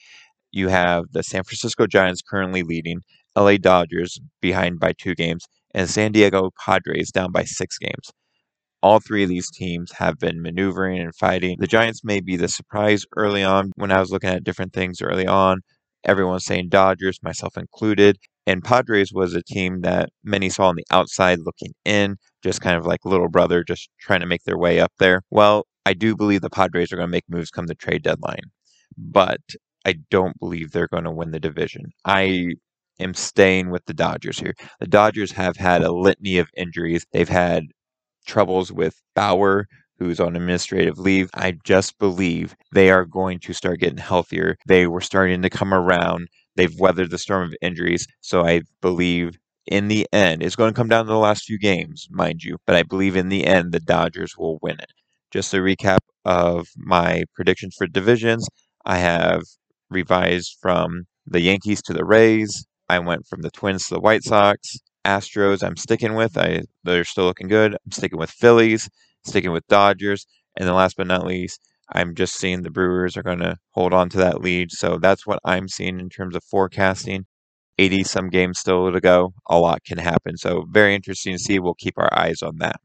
You 0.51 0.69
have 0.69 1.05
the 1.13 1.23
San 1.23 1.45
Francisco 1.45 1.87
Giants 1.87 2.23
currently 2.23 2.63
leading, 2.63 3.01
LA 3.37 3.57
Dodgers 3.59 4.19
behind 4.41 4.81
by 4.81 4.93
two 4.93 5.15
games, 5.15 5.45
and 5.75 5.91
San 5.91 6.13
Diego 6.13 6.51
Padres 6.59 7.11
down 7.11 7.31
by 7.31 7.45
six 7.45 7.77
games. 7.77 8.11
All 8.83 8.99
three 8.99 9.25
of 9.25 9.29
these 9.29 9.51
teams 9.51 9.93
have 9.93 10.19
been 10.19 10.43
maneuvering 10.43 11.01
and 11.01 11.15
fighting. 11.15 11.57
The 11.61 11.67
Giants 11.67 12.03
may 12.03 12.21
be 12.21 12.37
the 12.37 12.49
surprise 12.49 13.05
early 13.17 13.45
on. 13.45 13.73
When 13.77 13.93
I 13.93 14.01
was 14.01 14.11
looking 14.11 14.31
at 14.31 14.43
different 14.43 14.73
things 14.73 15.03
early 15.03 15.27
on, 15.27 15.61
everyone's 16.05 16.47
saying 16.47 16.71
Dodgers, 16.71 17.19
myself 17.23 17.57
included. 17.59 18.17
And 18.47 18.65
Padres 18.65 19.13
was 19.13 19.35
a 19.35 19.43
team 19.43 19.83
that 19.83 20.09
many 20.25 20.49
saw 20.49 20.69
on 20.69 20.77
the 20.77 20.87
outside 20.91 21.39
looking 21.45 21.73
in, 21.85 22.17
just 22.43 22.61
kind 22.61 22.77
of 22.77 22.87
like 22.87 23.05
little 23.05 23.29
brother, 23.29 23.63
just 23.63 23.89
trying 24.01 24.21
to 24.21 24.27
make 24.27 24.43
their 24.45 24.59
way 24.59 24.81
up 24.81 24.93
there. 24.99 25.23
Well, 25.31 25.67
I 25.85 25.95
do 25.95 26.17
believe 26.17 26.41
the 26.41 26.51
Padres 26.51 26.93
are 26.93 26.97
going 26.97 27.09
to 27.09 27.13
make 27.13 27.29
moves 27.29 27.51
come 27.51 27.67
the 27.67 27.75
trade 27.75 28.03
deadline, 28.03 28.51
but 28.97 29.41
I 29.85 29.95
don't 30.11 30.39
believe 30.39 30.71
they're 30.71 30.89
going 30.89 31.05
to 31.05 31.11
win 31.11 31.33
the 31.33 31.41
division. 31.41 31.87
I 32.05 32.55
am 33.01 33.15
staying 33.15 33.71
with 33.71 33.85
the 33.87 33.95
Dodgers 33.95 34.39
here. 34.39 34.55
The 34.81 34.87
Dodgers 34.87 35.33
have 35.33 35.57
had 35.57 35.83
a 35.83 35.93
litany 35.93 36.39
of 36.39 36.49
injuries. 36.57 37.05
They've 37.13 37.29
had 37.29 37.65
troubles 38.27 38.73
with 38.73 38.95
Bauer, 39.15 39.67
who's 39.99 40.21
on 40.21 40.37
administrative 40.37 40.99
leave. 40.99 41.31
I 41.35 41.55
just 41.65 41.99
believe 41.99 42.55
they 42.73 42.91
are 42.91 43.05
going 43.05 43.41
to 43.41 43.53
start 43.53 43.81
getting 43.81 43.99
healthier. 43.99 44.57
They 44.67 44.87
were 44.87 45.01
starting 45.01 45.43
to 45.43 45.51
come 45.51 45.75
around. 45.75 46.29
They've 46.57 46.79
weathered 46.79 47.11
the 47.11 47.19
storm 47.19 47.49
of 47.49 47.55
injuries. 47.61 48.07
So 48.21 48.47
I 48.47 48.63
believe 48.81 49.39
in 49.67 49.89
the 49.89 50.07
end, 50.13 50.43
it's 50.43 50.57
going 50.57 50.73
to 50.73 50.77
come 50.77 50.89
down 50.89 51.07
to 51.07 51.13
the 51.13 51.19
last 51.19 51.45
few 51.45 51.59
games, 51.59 52.09
mind 52.11 52.43
you, 52.43 52.59
but 52.67 52.77
I 52.77 52.83
believe 52.83 53.17
in 53.17 53.29
the 53.29 53.47
end 53.47 53.73
the 53.73 53.81
Dodgers 53.81 54.37
will 54.37 54.59
win 54.63 54.79
it. 54.81 54.93
Just 55.33 55.55
a 55.55 55.59
recap 55.59 55.99
of 56.25 56.69
my 56.77 57.25
predictions 57.35 57.75
for 57.77 57.87
divisions. 57.87 58.47
I 58.85 58.99
have 58.99 59.43
revised 59.91 60.57
from 60.61 61.05
the 61.27 61.41
Yankees 61.41 61.83
to 61.83 61.93
the 61.93 62.05
Rays. 62.05 62.67
I 62.89 62.99
went 62.99 63.27
from 63.27 63.43
the 63.43 63.51
Twins 63.51 63.89
to 63.89 63.95
the 63.95 64.01
White 64.01 64.25
Sox. 64.25 64.77
Astros, 65.05 65.63
I'm 65.63 65.77
sticking 65.77 66.15
with. 66.15 66.37
I 66.37 66.63
they're 66.85 67.05
still 67.05 67.25
looking 67.25 67.49
good. 67.49 67.73
I'm 67.73 67.93
sticking 67.93 68.19
with 68.19 68.31
Phillies, 68.31 68.89
sticking 69.25 69.53
with 69.53 69.67
Dodgers, 69.69 70.27
and 70.57 70.69
then 70.69 70.75
last 70.75 70.97
but 70.97 71.07
not 71.07 71.27
least, 71.27 71.61
I'm 71.93 72.15
just 72.15 72.35
seeing 72.35 72.63
the 72.63 72.71
Brewers 72.71 73.17
are 73.17 73.23
going 73.23 73.41
to 73.41 73.57
hold 73.71 73.93
on 73.93 74.09
to 74.11 74.19
that 74.19 74.41
lead. 74.41 74.71
So 74.71 74.99
that's 74.99 75.27
what 75.27 75.41
I'm 75.45 75.69
seeing 75.69 75.99
in 75.99 76.09
terms 76.09 76.37
of 76.37 76.45
forecasting. 76.45 77.27
80 77.79 78.05
some 78.05 78.29
games 78.29 78.59
still 78.59 78.93
to 78.93 79.01
go. 79.01 79.33
A 79.49 79.59
lot 79.59 79.83
can 79.85 79.99
happen. 79.99 80.37
So 80.37 80.67
very 80.71 80.95
interesting 80.95 81.35
to 81.35 81.39
see. 81.39 81.59
We'll 81.59 81.75
keep 81.75 81.95
our 81.97 82.13
eyes 82.17 82.43
on 82.43 82.59
that. 82.59 82.77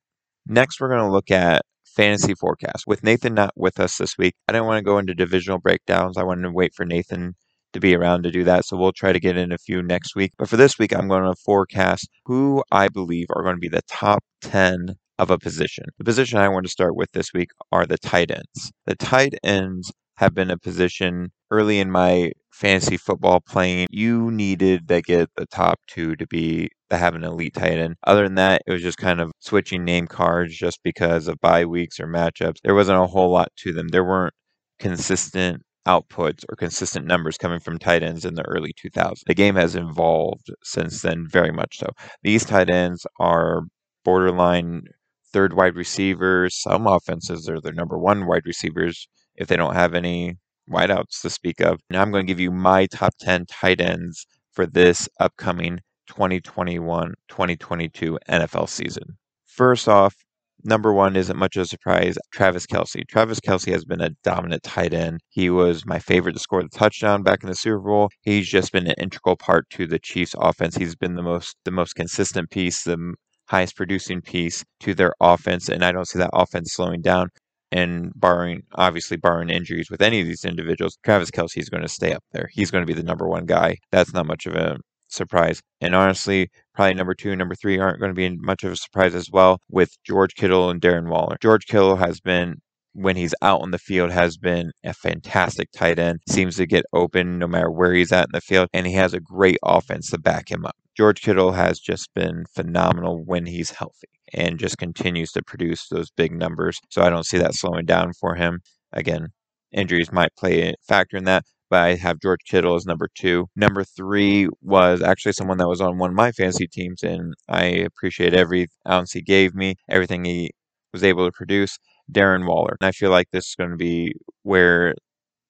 Next, 0.48 0.80
we're 0.80 0.90
going 0.90 1.04
to 1.04 1.12
look 1.12 1.30
at 1.30 1.62
fantasy 1.98 2.36
forecast. 2.36 2.86
With 2.86 3.04
Nathan 3.04 3.34
not 3.34 3.52
with 3.56 3.80
us 3.80 3.98
this 3.98 4.18
week, 4.18 4.36
I 4.48 4.54
didn't 4.54 4.68
want 4.68 4.78
to 4.78 4.84
go 4.84 5.00
into 5.00 5.16
divisional 5.16 5.58
breakdowns. 5.58 6.16
I 6.16 6.24
wanted 6.24 6.44
to 6.44 6.52
wait 6.52 6.74
for 6.76 6.86
Nathan 6.86 7.34
to 7.74 7.80
be 7.80 7.96
around 7.96 8.24
to 8.24 8.32
do 8.32 8.44
that. 8.44 8.66
So 8.66 8.78
we'll 8.78 8.94
try 8.94 9.12
to 9.12 9.20
get 9.20 9.36
in 9.36 9.52
a 9.52 9.58
few 9.58 9.82
next 9.82 10.16
week. 10.16 10.32
But 10.38 10.48
for 10.48 10.58
this 10.58 10.78
week, 10.78 10.96
I'm 10.96 11.08
going 11.08 11.24
to 11.24 11.36
forecast 11.44 12.08
who 12.26 12.64
I 12.72 12.88
believe 12.88 13.26
are 13.36 13.44
going 13.44 13.56
to 13.56 13.60
be 13.60 13.68
the 13.68 13.82
top 13.88 14.24
10 14.42 14.96
of 15.18 15.32
a 15.32 15.40
position. 15.40 15.86
The 15.98 16.06
position 16.06 16.38
I 16.38 16.50
want 16.50 16.66
to 16.68 16.72
start 16.72 16.96
with 16.96 17.12
this 17.14 17.34
week 17.34 17.50
are 17.72 17.86
the 17.86 17.98
tight 17.98 18.30
ends. 18.30 18.72
The 18.86 18.96
tight 18.96 19.34
ends 19.44 19.92
have 20.18 20.36
been 20.36 20.52
a 20.52 20.58
position 20.58 21.32
early 21.50 21.80
in 21.80 21.92
my 21.92 22.32
fantasy 22.52 22.98
football 22.98 23.40
playing. 23.40 23.88
You 23.90 24.30
needed 24.30 24.88
to 24.88 25.02
get 25.02 25.30
the 25.36 25.48
top 25.48 25.80
two 25.88 26.16
to 26.16 26.28
be 26.28 26.70
to 26.90 26.98
have 26.98 27.16
an 27.16 27.24
elite 27.24 27.54
tight 27.54 27.78
end. 27.78 27.96
Other 28.06 28.24
than 28.24 28.36
that, 28.36 28.62
it 28.66 28.72
was 28.72 28.82
just 28.82 28.98
kind 28.98 29.20
of 29.20 29.32
switching 29.40 29.84
name 29.84 30.08
cards 30.08 30.56
just 30.56 30.80
because 30.84 31.28
of 31.28 31.40
bye 31.40 31.66
weeks 31.66 32.00
or 32.00 32.08
matchups. 32.08 32.58
There 32.64 32.76
wasn't 32.76 33.02
a 33.02 33.08
whole 33.08 33.32
lot 33.32 33.50
to 33.58 33.74
them. 33.74 33.90
There 33.90 34.04
weren't 34.04 34.34
consistent 34.80 35.64
outputs 35.88 36.44
or 36.50 36.56
consistent 36.56 37.06
numbers 37.06 37.38
coming 37.38 37.60
from 37.60 37.80
tight 37.80 38.04
ends 38.04 38.26
in 38.26 38.36
the 38.36 38.46
early 38.46 38.74
2000s. 38.74 39.22
The 39.26 39.34
game 39.34 39.56
has 39.56 39.76
evolved 39.76 40.50
since 40.64 41.02
then, 41.02 41.26
very 41.28 41.52
much 41.52 41.78
so. 41.80 41.88
These 42.24 42.46
tight 42.46 42.70
ends 42.70 43.06
are 43.20 43.62
borderline 44.04 44.84
third 45.32 45.54
wide 45.54 45.76
receivers. 45.76 46.56
Some 46.56 46.88
offenses 46.88 47.50
are 47.50 47.62
their 47.62 47.74
number 47.74 47.98
one 47.98 48.28
wide 48.28 48.46
receivers 48.46 49.08
if 49.36 49.48
they 49.48 49.56
don't 49.56 49.76
have 49.76 49.94
any 49.94 50.36
wideouts 50.70 51.22
to 51.22 51.30
speak 51.30 51.62
of. 51.62 51.80
Now 51.90 52.02
I'm 52.02 52.12
going 52.12 52.26
to 52.26 52.32
give 52.32 52.40
you 52.40 52.52
my 52.52 52.86
top 52.88 53.14
10 53.20 53.46
tight 53.46 53.80
ends 53.80 54.26
for 54.52 54.66
this 54.66 55.08
upcoming 55.20 55.80
2021 56.08 57.14
2022 57.28 58.20
NFL 58.30 58.70
season. 58.70 59.18
First 59.46 59.88
off, 59.88 60.16
number 60.64 60.94
one 60.94 61.16
isn't 61.16 61.38
much 61.38 61.56
of 61.56 61.64
a 61.64 61.66
surprise. 61.66 62.18
Travis 62.32 62.66
Kelce. 62.66 63.08
Travis 63.08 63.40
Kelce 63.40 63.72
has 63.72 63.86
been 63.86 64.02
a 64.02 64.12
dominant 64.24 64.64
tight 64.64 64.94
end. 64.94 65.20
He 65.30 65.50
was 65.50 65.86
my 65.86 66.00
favorite 66.00 66.34
to 66.34 66.40
score 66.40 66.62
the 66.62 66.70
touchdown 66.70 67.24
back 67.24 67.44
in 67.44 67.50
the 67.50 67.56
Super 67.56 67.80
Bowl. 67.80 68.10
He's 68.22 68.48
just 68.48 68.72
been 68.72 68.88
an 68.88 68.96
integral 68.98 69.36
part 69.36 69.70
to 69.72 69.88
the 69.88 70.00
Chiefs 70.00 70.36
offense. 70.38 70.76
He's 70.76 70.96
been 70.96 71.16
the 71.16 71.24
most 71.24 71.56
the 71.66 71.72
most 71.72 71.96
consistent 71.96 72.50
piece, 72.50 72.84
the 72.84 73.14
highest 73.48 73.76
producing 73.76 74.22
piece 74.22 74.64
to 74.82 74.94
their 74.94 75.14
offense, 75.20 75.70
and 75.70 75.84
I 75.84 75.92
don't 75.92 76.08
see 76.08 76.20
that 76.20 76.30
offense 76.34 76.74
slowing 76.74 77.02
down. 77.02 77.30
And 77.70 78.14
barring, 78.16 78.62
obviously, 78.76 79.18
barring 79.18 79.50
injuries 79.50 79.90
with 79.92 80.02
any 80.02 80.22
of 80.22 80.28
these 80.28 80.46
individuals, 80.46 80.98
Travis 81.04 81.32
Kelce 81.32 81.58
is 81.58 81.70
going 81.70 81.84
to 81.84 81.90
stay 81.90 82.14
up 82.14 82.24
there. 82.32 82.48
He's 82.54 82.72
going 82.72 82.82
to 82.82 82.88
be 82.88 82.98
the 82.98 83.04
number 83.04 83.28
one 83.28 83.46
guy. 83.46 83.78
That's 83.92 84.14
not 84.14 84.26
much 84.26 84.46
of 84.46 84.56
a 84.56 84.78
surprise. 85.08 85.62
And 85.82 85.96
honestly, 85.96 86.50
probably 86.74 86.94
number 86.94 87.14
two 87.14 87.32
and 87.32 87.40
number 87.40 87.56
three 87.56 87.80
aren't 87.80 88.00
going 88.00 88.12
to 88.12 88.16
be 88.16 88.30
much 88.38 88.64
of 88.64 88.72
a 88.72 88.76
surprise 88.76 89.16
as 89.16 89.30
well 89.32 89.60
with 89.70 89.98
George 90.04 90.36
Kittle 90.36 90.70
and 90.70 90.82
Darren 90.82 91.10
Waller. 91.10 91.38
George 91.42 91.66
Kittle 91.66 91.96
has 91.98 92.20
been 92.20 92.62
when 92.98 93.16
he's 93.16 93.36
out 93.44 93.62
on 93.62 93.70
the 93.70 93.78
field 93.78 94.12
has 94.12 94.38
been 94.38 94.72
a 94.84 94.92
fantastic 94.92 95.70
tight 95.72 96.00
end. 96.00 96.20
Seems 96.28 96.56
to 96.58 96.66
get 96.66 96.84
open 96.94 97.38
no 97.38 97.48
matter 97.48 97.70
where 97.70 97.94
he's 97.94 98.12
at 98.12 98.26
in 98.26 98.32
the 98.34 98.42
field, 98.42 98.70
and 98.74 98.88
he 98.88 98.94
has 98.94 99.14
a 99.14 99.20
great 99.20 99.60
offense 99.64 100.10
to 100.10 100.18
back 100.18 100.50
him 100.50 100.66
up. 100.66 100.76
George 100.96 101.22
Kittle 101.22 101.52
has 101.52 101.80
just 101.80 102.12
been 102.16 102.46
phenomenal 102.56 103.24
when 103.24 103.46
he's 103.46 103.70
healthy 103.70 104.08
and 104.34 104.58
just 104.58 104.80
continues 104.80 105.32
to 105.34 105.44
produce 105.44 105.88
those 105.90 106.10
big 106.10 106.32
numbers. 106.32 106.80
So 106.90 107.04
I 107.04 107.12
don't 107.12 107.26
see 107.26 107.38
that 107.38 107.54
slowing 107.54 107.86
down 107.86 108.14
for 108.14 108.34
him. 108.34 108.62
Again, 108.92 109.28
injuries 109.72 110.12
might 110.12 110.36
play 110.36 110.70
a 110.70 110.74
factor 110.82 111.18
in 111.18 111.26
that, 111.26 111.46
but 111.70 111.84
I 111.84 111.96
have 111.96 112.20
George 112.20 112.42
Kittle 112.46 112.76
as 112.76 112.86
number 112.86 113.10
two. 113.16 113.48
Number 113.56 113.84
three 113.84 114.48
was 114.62 115.02
actually 115.02 115.34
someone 115.34 115.58
that 115.58 115.68
was 115.68 115.82
on 115.82 115.98
one 115.98 116.12
of 116.12 116.16
my 116.16 116.32
fantasy 116.32 116.68
teams, 116.68 117.04
and 117.04 117.34
I 117.50 117.64
appreciate 117.66 118.34
every 118.34 118.68
ounce 118.88 119.12
he 119.14 119.22
gave 119.22 119.54
me, 119.56 119.76
everything 119.90 120.26
he 120.26 120.52
was 120.94 121.04
able 121.04 121.26
to 121.26 121.32
produce. 121.32 121.78
Darren 122.12 122.48
Waller. 122.48 122.78
And 122.80 122.88
I 122.88 122.92
feel 122.92 123.12
like 123.12 123.28
this 123.32 123.48
is 123.48 123.56
going 123.56 123.72
to 123.72 123.76
be 123.76 124.14
where 124.44 124.96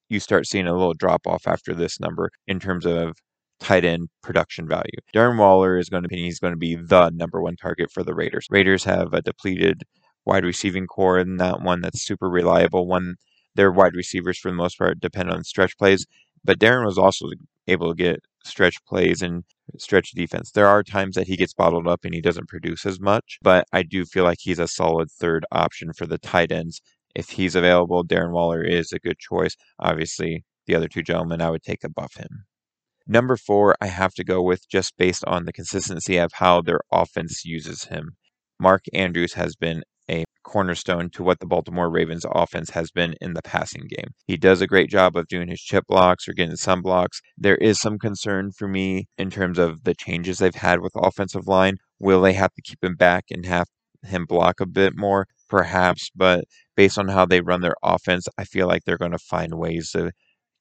you 0.08 0.20
start 0.20 0.46
seeing 0.46 0.66
a 0.66 0.72
little 0.72 0.94
drop 0.94 1.26
off 1.26 1.46
after 1.46 1.74
this 1.74 2.00
number 2.00 2.30
in 2.46 2.58
terms 2.60 2.86
of 2.86 3.16
tight 3.60 3.84
end 3.84 4.08
production 4.22 4.68
value. 4.68 4.98
Darren 5.14 5.38
Waller 5.38 5.78
is 5.78 5.88
going 5.88 6.02
to 6.02 6.08
be 6.08 6.16
he's 6.16 6.38
going 6.40 6.52
to 6.52 6.58
be 6.58 6.76
the 6.76 7.10
number 7.10 7.42
one 7.42 7.56
target 7.56 7.90
for 7.92 8.02
the 8.02 8.14
Raiders. 8.14 8.46
Raiders 8.50 8.84
have 8.84 9.12
a 9.12 9.22
depleted 9.22 9.82
wide 10.24 10.44
receiving 10.44 10.86
corps 10.86 11.18
and 11.18 11.40
that 11.40 11.62
one 11.62 11.80
that's 11.80 12.02
super 12.02 12.28
reliable. 12.28 12.86
One 12.86 13.16
their 13.58 13.72
wide 13.72 13.96
receivers 13.96 14.38
for 14.38 14.50
the 14.50 14.56
most 14.56 14.78
part 14.78 15.00
depend 15.00 15.30
on 15.30 15.42
stretch 15.42 15.76
plays, 15.76 16.06
but 16.44 16.60
Darren 16.60 16.86
was 16.86 16.96
also 16.96 17.26
able 17.66 17.88
to 17.88 17.94
get 17.94 18.20
stretch 18.44 18.76
plays 18.86 19.20
and 19.20 19.42
stretch 19.76 20.12
defense. 20.12 20.52
There 20.52 20.68
are 20.68 20.84
times 20.84 21.16
that 21.16 21.26
he 21.26 21.36
gets 21.36 21.54
bottled 21.54 21.88
up 21.88 22.04
and 22.04 22.14
he 22.14 22.20
doesn't 22.20 22.48
produce 22.48 22.86
as 22.86 23.00
much, 23.00 23.40
but 23.42 23.66
I 23.72 23.82
do 23.82 24.04
feel 24.04 24.22
like 24.22 24.38
he's 24.40 24.60
a 24.60 24.68
solid 24.68 25.10
third 25.10 25.44
option 25.50 25.92
for 25.92 26.06
the 26.06 26.18
tight 26.18 26.52
ends. 26.52 26.80
If 27.16 27.30
he's 27.30 27.56
available, 27.56 28.04
Darren 28.04 28.30
Waller 28.30 28.62
is 28.62 28.92
a 28.92 29.00
good 29.00 29.18
choice. 29.18 29.56
Obviously, 29.80 30.44
the 30.66 30.76
other 30.76 30.86
two 30.86 31.02
gentlemen 31.02 31.42
I 31.42 31.50
would 31.50 31.64
take 31.64 31.82
above 31.82 32.14
him. 32.14 32.44
Number 33.08 33.36
four, 33.36 33.74
I 33.80 33.88
have 33.88 34.14
to 34.14 34.24
go 34.24 34.40
with 34.40 34.68
just 34.68 34.96
based 34.96 35.24
on 35.24 35.46
the 35.46 35.52
consistency 35.52 36.16
of 36.16 36.30
how 36.34 36.62
their 36.62 36.80
offense 36.92 37.44
uses 37.44 37.84
him. 37.84 38.12
Mark 38.60 38.84
Andrews 38.92 39.32
has 39.32 39.56
been 39.56 39.82
a 40.10 40.24
cornerstone 40.42 41.10
to 41.10 41.22
what 41.22 41.40
the 41.40 41.46
Baltimore 41.46 41.90
Ravens 41.90 42.24
offense 42.30 42.70
has 42.70 42.90
been 42.90 43.14
in 43.20 43.34
the 43.34 43.42
passing 43.42 43.86
game. 43.88 44.10
He 44.26 44.36
does 44.36 44.60
a 44.60 44.66
great 44.66 44.88
job 44.88 45.16
of 45.16 45.28
doing 45.28 45.48
his 45.48 45.60
chip 45.60 45.84
blocks 45.86 46.28
or 46.28 46.32
getting 46.32 46.56
some 46.56 46.82
blocks. 46.82 47.20
There 47.36 47.56
is 47.56 47.80
some 47.80 47.98
concern 47.98 48.52
for 48.52 48.68
me 48.68 49.06
in 49.18 49.30
terms 49.30 49.58
of 49.58 49.84
the 49.84 49.94
changes 49.94 50.38
they've 50.38 50.54
had 50.54 50.80
with 50.80 50.92
the 50.94 51.00
offensive 51.00 51.46
line. 51.46 51.76
Will 51.98 52.22
they 52.22 52.32
have 52.32 52.54
to 52.54 52.62
keep 52.62 52.82
him 52.82 52.96
back 52.96 53.24
and 53.30 53.44
have 53.46 53.66
him 54.02 54.24
block 54.26 54.60
a 54.60 54.66
bit 54.66 54.94
more? 54.96 55.26
Perhaps, 55.48 56.10
but 56.14 56.44
based 56.76 56.98
on 56.98 57.08
how 57.08 57.24
they 57.26 57.40
run 57.40 57.60
their 57.60 57.76
offense, 57.82 58.26
I 58.38 58.44
feel 58.44 58.66
like 58.66 58.84
they're 58.84 58.98
going 58.98 59.12
to 59.12 59.18
find 59.18 59.54
ways 59.54 59.90
to 59.92 60.12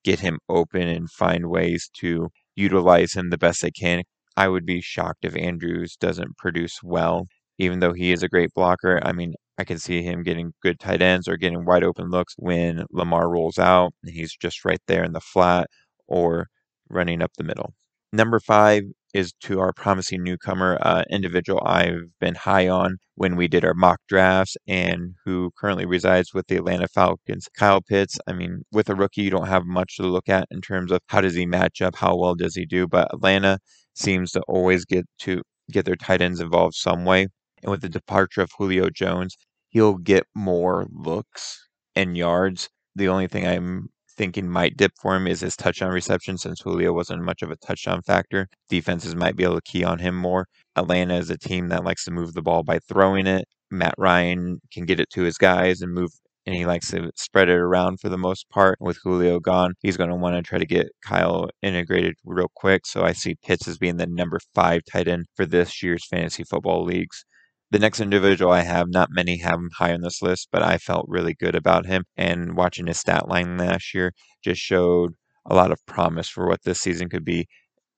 get 0.04 0.20
him 0.20 0.40
open 0.50 0.88
and 0.88 1.10
find 1.10 1.50
ways 1.50 1.90
to 2.00 2.30
utilize 2.56 3.14
him 3.14 3.30
the 3.30 3.38
best 3.38 3.62
they 3.62 3.72
can. 3.72 4.04
I 4.36 4.48
would 4.48 4.66
be 4.66 4.82
shocked 4.82 5.26
if 5.26 5.36
Andrews 5.36 5.98
doesn't 6.00 6.38
produce 6.38 6.80
well 6.84 7.28
even 7.58 7.80
though 7.80 7.94
he 7.94 8.12
is 8.12 8.24
a 8.24 8.30
great 8.30 8.54
blocker. 8.54 9.00
I 9.04 9.12
mean, 9.12 9.34
I 9.58 9.64
can 9.64 9.80
see 9.80 10.04
him 10.04 10.24
getting 10.24 10.54
good 10.62 10.80
tight 10.80 11.02
ends 11.02 11.28
or 11.28 11.38
getting 11.38 11.66
wide 11.66 11.84
open 11.84 12.10
looks 12.10 12.34
when 12.38 12.86
Lamar 12.92 13.30
rolls 13.30 13.58
out 13.58 13.94
and 14.04 14.14
he's 14.14 14.36
just 14.36 14.66
right 14.66 14.82
there 14.88 15.04
in 15.04 15.14
the 15.14 15.20
flat 15.22 15.68
or 16.08 16.48
running 16.90 17.22
up 17.22 17.32
the 17.38 17.44
middle. 17.44 17.74
Number 18.14 18.40
five 18.40 18.84
is 19.14 19.34
to 19.42 19.60
our 19.60 19.74
promising 19.74 20.24
newcomer, 20.24 20.78
uh, 20.82 21.04
individual 21.10 21.62
I've 21.66 22.10
been 22.20 22.36
high 22.36 22.68
on 22.70 22.98
when 23.16 23.36
we 23.36 23.48
did 23.48 23.66
our 23.66 23.74
mock 23.74 24.00
drafts 24.08 24.56
and 24.68 25.16
who 25.26 25.52
currently 25.58 25.86
resides 25.86 26.34
with 26.34 26.48
the 26.48 26.58
Atlanta 26.58 26.88
Falcons, 26.88 27.48
Kyle 27.58 27.82
Pitts. 27.82 28.18
I 28.28 28.34
mean, 28.34 28.64
with 28.72 28.90
a 28.90 28.96
rookie, 28.96 29.24
you 29.24 29.30
don't 29.32 29.48
have 29.48 29.66
much 29.66 29.98
to 29.98 30.04
look 30.04 30.30
at 30.30 30.48
in 30.52 30.62
terms 30.62 30.92
of 30.92 31.00
how 31.08 31.22
does 31.22 31.36
he 31.36 31.46
match 31.46 31.82
up, 31.82 31.96
how 31.96 32.16
well 32.16 32.36
does 32.36 32.56
he 32.56 32.66
do, 32.66 32.88
but 32.88 33.14
Atlanta 33.14 33.60
seems 33.96 34.32
to 34.32 34.42
always 34.48 34.86
get 34.86 35.06
to 35.20 35.42
get 35.72 35.86
their 35.86 35.96
tight 35.96 36.22
ends 36.22 36.40
involved 36.40 36.76
some 36.76 37.04
way. 37.06 37.28
And 37.64 37.72
with 37.72 37.82
the 37.82 37.90
departure 37.90 38.42
of 38.42 38.52
Julio 38.58 38.90
Jones, 38.90 39.36
he'll 39.70 39.98
get 39.98 40.26
more 40.36 40.88
looks 40.92 41.68
and 41.96 42.18
yards. 42.18 42.70
The 42.96 43.10
only 43.10 43.28
thing 43.28 43.48
I'm 43.48 43.90
thinking 44.18 44.50
might 44.50 44.78
dip 44.78 44.92
for 45.00 45.16
him 45.16 45.28
is 45.28 45.42
his 45.42 45.56
touchdown 45.56 45.92
reception 45.92 46.38
since 46.38 46.62
Julio 46.62 46.92
wasn't 46.92 47.24
much 47.24 47.42
of 47.42 47.52
a 47.52 47.56
touchdown 47.58 48.02
factor. 48.02 48.48
Defenses 48.70 49.16
might 49.16 49.36
be 49.36 49.44
able 49.44 49.56
to 49.56 49.62
key 49.62 49.84
on 49.84 50.00
him 50.00 50.16
more. 50.16 50.48
Atlanta 50.76 51.16
is 51.16 51.30
a 51.30 51.38
team 51.38 51.70
that 51.70 51.84
likes 51.84 52.04
to 52.06 52.12
move 52.12 52.34
the 52.34 52.42
ball 52.42 52.64
by 52.64 52.80
throwing 52.80 53.28
it. 53.28 53.46
Matt 53.70 53.96
Ryan 53.98 54.60
can 54.72 54.86
get 54.86 55.00
it 55.00 55.10
to 55.12 55.22
his 55.24 55.38
guys 55.38 55.82
and 55.82 55.94
move 55.94 56.12
and 56.48 56.56
he 56.56 56.66
likes 56.66 56.90
to 56.92 57.12
spread 57.16 57.50
it 57.50 57.58
around 57.58 58.00
for 58.00 58.08
the 58.08 58.18
most 58.18 58.50
part. 58.50 58.78
With 58.80 58.98
Julio 59.04 59.40
gone, 59.42 59.74
he's 59.82 59.98
going 59.98 60.10
to 60.10 60.16
want 60.16 60.38
to 60.38 60.42
try 60.42 60.58
to 60.58 60.66
get 60.66 60.88
Kyle 61.04 61.50
integrated 61.62 62.16
real 62.24 62.50
quick. 62.56 62.86
So 62.88 63.04
I 63.04 63.12
see 63.12 63.36
Pitts 63.46 63.68
as 63.68 63.78
being 63.78 63.98
the 63.98 64.08
number 64.08 64.40
five 64.56 64.82
tight 64.90 65.10
end 65.10 65.26
for 65.36 65.46
this 65.46 65.84
year's 65.84 66.08
fantasy 66.08 66.46
football 66.46 66.86
leagues. 66.86 67.26
The 67.70 67.80
next 67.80 68.00
individual 68.00 68.52
I 68.52 68.62
have, 68.62 68.88
not 68.90 69.10
many 69.12 69.38
have 69.40 69.56
him 69.56 69.70
high 69.78 69.94
on 69.94 70.02
this 70.02 70.22
list, 70.22 70.48
but 70.52 70.64
I 70.64 70.78
felt 70.78 71.06
really 71.10 71.34
good 71.34 71.56
about 71.56 71.86
him. 71.86 72.06
And 72.16 72.56
watching 72.56 72.88
his 72.88 73.00
stat 73.00 73.28
line 73.28 73.58
last 73.58 73.94
year 73.94 74.14
just 74.44 74.62
showed 74.62 75.14
a 75.46 75.54
lot 75.54 75.72
of 75.72 75.86
promise 75.86 76.30
for 76.30 76.48
what 76.48 76.64
this 76.64 76.80
season 76.80 77.10
could 77.10 77.26
be 77.26 77.48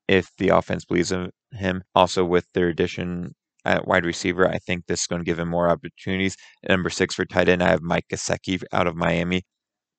if 0.08 0.30
the 0.40 0.50
offense 0.50 0.86
believes 0.86 1.12
in 1.12 1.30
him. 1.52 1.84
Also, 1.94 2.26
with 2.26 2.46
their 2.54 2.70
addition 2.70 3.34
at 3.64 3.88
wide 3.88 4.06
receiver, 4.06 4.48
I 4.48 4.58
think 4.58 4.86
this 4.88 5.02
is 5.02 5.08
going 5.08 5.22
to 5.22 5.26
give 5.26 5.38
him 5.40 5.50
more 5.50 5.70
opportunities. 5.70 6.36
At 6.64 6.72
number 6.72 6.90
six 6.90 7.14
for 7.14 7.26
tight 7.26 7.50
end, 7.50 7.62
I 7.62 7.70
have 7.70 7.82
Mike 7.84 8.06
Gesicki 8.12 8.64
out 8.74 8.88
of 8.88 8.96
Miami. 8.96 9.44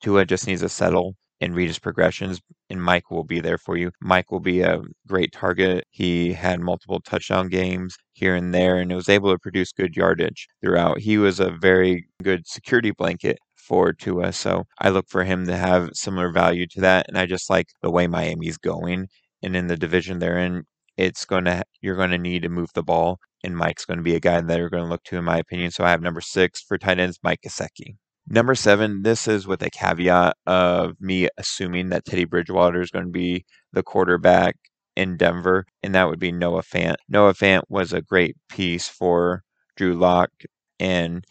Tua 0.03 0.25
just 0.25 0.47
needs 0.49 0.63
to 0.63 0.69
settle 0.69 1.15
and 1.41 1.55
read 1.55 1.69
his 1.69 1.79
progressions, 1.79 2.41
and 2.69 2.83
Mike 2.83 3.11
will 3.11 3.25
be 3.25 3.41
there 3.41 3.59
for 3.59 3.77
you. 3.77 3.91
Mike 4.01 4.31
will 4.31 4.41
be 4.41 4.61
a 4.61 4.83
great 5.09 5.33
target. 5.33 5.85
He 5.91 6.33
had 6.33 6.61
multiple 6.61 7.01
touchdown 7.01 7.49
games 7.49 7.97
here 8.13 8.35
and 8.35 8.55
there 8.55 8.77
and 8.77 8.93
was 8.93 9.09
able 9.09 9.33
to 9.33 9.39
produce 9.39 9.73
good 9.73 9.97
yardage 9.97 10.47
throughout. 10.61 10.99
He 11.01 11.19
was 11.19 11.41
a 11.41 11.51
very 11.51 12.07
good 12.23 12.47
security 12.47 12.91
blanket 12.91 13.39
for 13.57 13.93
Tua, 13.93 14.33
so 14.33 14.65
I 14.81 14.91
look 14.91 15.09
for 15.09 15.25
him 15.25 15.47
to 15.47 15.57
have 15.57 15.91
similar 15.95 16.31
value 16.33 16.67
to 16.69 16.81
that. 16.83 17.07
And 17.09 17.17
I 17.17 17.27
just 17.27 17.49
like 17.51 17.69
the 17.83 17.91
way 17.91 18.07
Miami's 18.07 18.59
going, 18.59 19.09
and 19.43 19.57
in 19.57 19.69
the 19.69 19.77
division 19.77 20.19
they're 20.19 20.39
in, 20.39 20.65
it's 20.97 21.25
going 21.25 21.45
to 21.47 21.63
you're 21.81 21.97
going 21.97 22.11
to 22.11 22.19
need 22.19 22.43
to 22.43 22.49
move 22.49 22.71
the 22.75 22.83
ball, 22.83 23.19
and 23.45 23.57
Mike's 23.57 23.85
going 23.85 23.99
to 23.99 24.03
be 24.05 24.15
a 24.17 24.21
guy 24.21 24.41
that 24.41 24.59
you're 24.59 24.71
going 24.71 24.85
to 24.85 24.91
look 24.91 25.05
to, 25.05 25.17
in 25.17 25.25
my 25.25 25.39
opinion. 25.39 25.71
So 25.71 25.85
I 25.85 25.91
have 25.91 26.03
number 26.03 26.21
six 26.21 26.63
for 26.63 26.79
tight 26.79 26.99
ends, 26.99 27.19
Mike 27.23 27.41
Gesicki. 27.47 27.97
Number 28.29 28.55
seven, 28.55 29.03
this 29.03 29.27
is 29.27 29.47
with 29.47 29.63
a 29.63 29.71
caveat 29.71 30.37
of 30.47 31.01
me 31.01 31.29
assuming 31.37 31.89
that 31.91 32.05
Teddy 32.05 32.25
Bridgewater 32.25 32.81
is 32.81 32.91
going 32.91 33.07
to 33.07 33.11
be 33.11 33.45
the 33.73 33.83
quarterback 33.83 34.57
in 34.97 35.17
Denver, 35.17 35.65
and 35.83 35.95
that 35.95 36.09
would 36.09 36.21
be 36.21 36.33
Noah 36.33 36.63
Fant. 36.63 36.97
Noah 37.09 37.35
Fant 37.35 37.63
was 37.69 37.93
a 37.93 38.03
great 38.03 38.37
piece 38.49 38.89
for 38.89 39.43
Drew 39.77 39.95
Lock, 39.95 40.31
and 40.79 41.25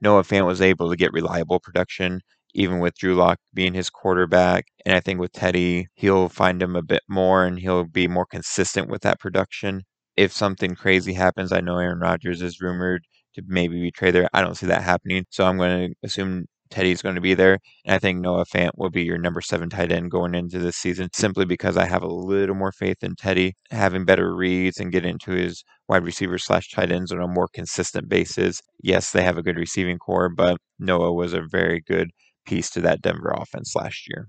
Noah 0.00 0.22
Fant 0.22 0.46
was 0.46 0.60
able 0.60 0.90
to 0.90 0.96
get 0.96 1.12
reliable 1.12 1.60
production 1.60 2.20
even 2.54 2.78
with 2.80 2.96
Drew 2.98 3.14
Lock 3.14 3.38
being 3.54 3.74
his 3.74 3.90
quarterback. 3.90 4.66
And 4.84 4.94
I 4.94 5.00
think 5.00 5.20
with 5.20 5.32
Teddy, 5.32 5.88
he'll 5.94 6.28
find 6.28 6.62
him 6.62 6.76
a 6.76 6.82
bit 6.82 7.02
more 7.08 7.44
and 7.44 7.58
he'll 7.58 7.84
be 7.84 8.08
more 8.08 8.26
consistent 8.26 8.88
with 8.88 9.02
that 9.02 9.20
production. 9.20 9.82
If 10.16 10.32
something 10.32 10.74
crazy 10.74 11.12
happens, 11.14 11.52
I 11.52 11.60
know 11.60 11.78
Aaron 11.78 12.00
Rodgers 12.00 12.42
is 12.42 12.60
rumored 12.60 13.04
to 13.34 13.42
maybe 13.46 13.80
be 13.80 13.90
traded 13.90 14.22
there. 14.22 14.30
I 14.32 14.42
don't 14.42 14.56
see 14.56 14.66
that 14.66 14.82
happening. 14.82 15.26
So 15.30 15.44
I'm 15.46 15.56
going 15.56 15.90
to 15.90 15.94
assume 16.02 16.46
Teddy's 16.70 17.02
going 17.02 17.16
to 17.16 17.20
be 17.20 17.34
there. 17.34 17.58
And 17.84 17.94
I 17.94 17.98
think 17.98 18.20
Noah 18.20 18.44
Fant 18.46 18.70
will 18.76 18.90
be 18.90 19.02
your 19.02 19.18
number 19.18 19.40
seven 19.40 19.68
tight 19.68 19.90
end 19.92 20.10
going 20.10 20.34
into 20.34 20.58
this 20.58 20.76
season 20.76 21.08
simply 21.12 21.44
because 21.44 21.76
I 21.76 21.84
have 21.86 22.02
a 22.02 22.08
little 22.08 22.54
more 22.54 22.72
faith 22.72 23.02
in 23.02 23.16
Teddy 23.16 23.54
having 23.70 24.04
better 24.04 24.34
reads 24.34 24.78
and 24.78 24.92
get 24.92 25.04
into 25.04 25.32
his 25.32 25.64
wide 25.88 26.04
receiver 26.04 26.38
slash 26.38 26.70
tight 26.70 26.92
ends 26.92 27.12
on 27.12 27.20
a 27.20 27.26
more 27.26 27.48
consistent 27.52 28.08
basis. 28.08 28.60
Yes, 28.82 29.10
they 29.10 29.22
have 29.24 29.36
a 29.36 29.42
good 29.42 29.56
receiving 29.56 29.98
corps, 29.98 30.28
but 30.28 30.58
Noah 30.78 31.12
was 31.12 31.32
a 31.32 31.42
very 31.42 31.80
good 31.80 32.10
piece 32.46 32.70
to 32.70 32.80
that 32.82 33.02
Denver 33.02 33.34
offense 33.36 33.74
last 33.74 34.08
year. 34.08 34.28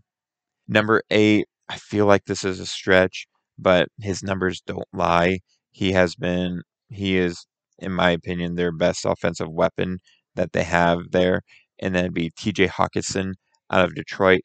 Number 0.67 1.03
eight, 1.11 1.47
I 1.69 1.77
feel 1.77 2.05
like 2.05 2.25
this 2.25 2.43
is 2.43 2.59
a 2.59 2.65
stretch, 2.65 3.27
but 3.57 3.87
his 3.99 4.23
numbers 4.23 4.61
don't 4.65 4.87
lie. 4.93 5.39
He 5.71 5.91
has 5.93 6.15
been, 6.15 6.61
he 6.89 7.17
is 7.17 7.45
in 7.81 7.91
my 7.91 8.11
opinion, 8.11 8.55
their 8.55 8.71
best 8.71 9.05
offensive 9.05 9.51
weapon 9.51 9.99
that 10.35 10.53
they 10.53 10.63
have 10.63 11.11
there. 11.11 11.41
And 11.79 11.95
then 11.95 12.13
be 12.13 12.31
TJ 12.31 12.69
Hockenson 12.69 13.33
out 13.71 13.85
of 13.85 13.95
Detroit. 13.95 14.41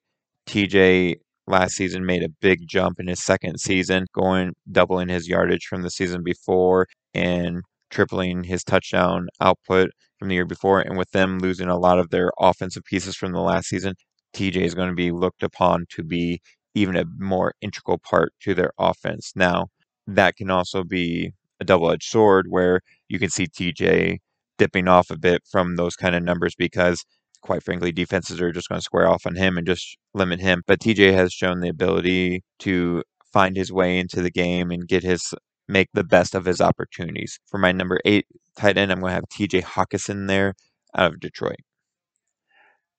TJ 0.47 1.17
last 1.47 1.75
season 1.75 2.07
made 2.07 2.23
a 2.23 2.29
big 2.29 2.67
jump 2.67 2.99
in 2.99 3.07
his 3.07 3.23
second 3.23 3.61
season, 3.61 4.07
going 4.13 4.55
doubling 4.71 5.09
his 5.09 5.29
yardage 5.29 5.67
from 5.67 5.83
the 5.83 5.91
season 5.91 6.23
before 6.25 6.87
and 7.15 7.63
tripling 7.91 8.45
his 8.45 8.65
touchdown 8.65 9.29
output 9.41 9.91
from 10.19 10.29
the 10.29 10.35
year 10.35 10.47
before. 10.47 10.81
And 10.81 10.97
with 10.97 11.11
them 11.11 11.39
losing 11.39 11.69
a 11.69 11.79
lot 11.79 11.99
of 11.99 12.11
their 12.11 12.33
offensive 12.39 12.85
pieces 12.85 13.17
from 13.17 13.33
the 13.33 13.41
last 13.41 13.69
season, 13.69 13.95
TJ 14.35 14.57
is 14.57 14.75
going 14.75 14.89
to 14.89 14.95
be 14.95 15.13
looked 15.13 15.43
upon 15.43 15.87
to 15.91 16.03
be 16.03 16.41
even 16.75 16.97
a 16.97 17.05
more 17.19 17.55
integral 17.61 17.99
part 17.99 18.33
to 18.41 18.55
their 18.55 18.73
offense. 18.79 19.33
Now, 19.35 19.69
that 20.07 20.37
can 20.37 20.51
also 20.51 20.85
be 20.85 21.33
a 21.61 21.65
double 21.65 21.91
edged 21.91 22.09
sword 22.09 22.47
where 22.49 22.81
you 23.09 23.19
can 23.19 23.31
see 23.31 23.47
TJ 23.47 24.19
dipping 24.59 24.89
off 24.89 25.11
a 25.11 25.19
bit 25.19 25.43
from 25.51 25.77
those 25.77 25.97
kind 25.97 26.15
of 26.15 26.23
numbers 26.23 26.55
because, 26.57 27.05
quite 27.43 27.63
frankly, 27.63 27.93
defenses 27.93 28.41
are 28.41 28.53
just 28.53 28.69
going 28.69 28.79
to 28.79 28.85
square 28.85 29.09
off 29.09 29.27
on 29.27 29.37
him 29.37 29.59
and 29.59 29.67
just 29.67 29.97
limit 30.15 30.41
him. 30.41 30.63
But 30.67 30.81
TJ 30.81 31.13
has 31.15 31.33
shown 31.33 31.61
the 31.61 31.69
ability 31.69 32.43
to 32.61 33.03
find 33.33 33.57
his 33.57 33.73
way 33.73 33.99
into 33.99 34.23
the 34.23 34.31
game 34.31 34.71
and 34.71 34.89
get 34.89 35.03
his 35.03 35.35
make 35.69 35.89
the 35.93 36.05
best 36.05 36.35
of 36.35 36.45
his 36.45 36.61
opportunities. 36.61 37.39
For 37.47 37.59
my 37.59 37.73
number 37.73 38.01
eight 38.05 38.27
tight 38.57 38.79
end, 38.79 38.93
I'm 38.93 39.01
going 39.01 39.11
to 39.11 39.15
have 39.15 39.25
TJ 39.29 39.63
Hockenson 39.63 40.29
there 40.29 40.55
out 40.95 41.13
of 41.13 41.21
Detroit. 41.21 41.57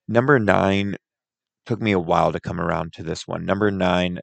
Number 0.08 0.40
nine 0.40 0.96
took 1.66 1.82
me 1.82 1.92
a 1.92 2.00
while 2.00 2.32
to 2.32 2.40
come 2.40 2.60
around 2.62 2.94
to 2.94 3.04
this 3.04 3.28
one. 3.28 3.46
Number 3.46 3.72
nine, 3.72 4.20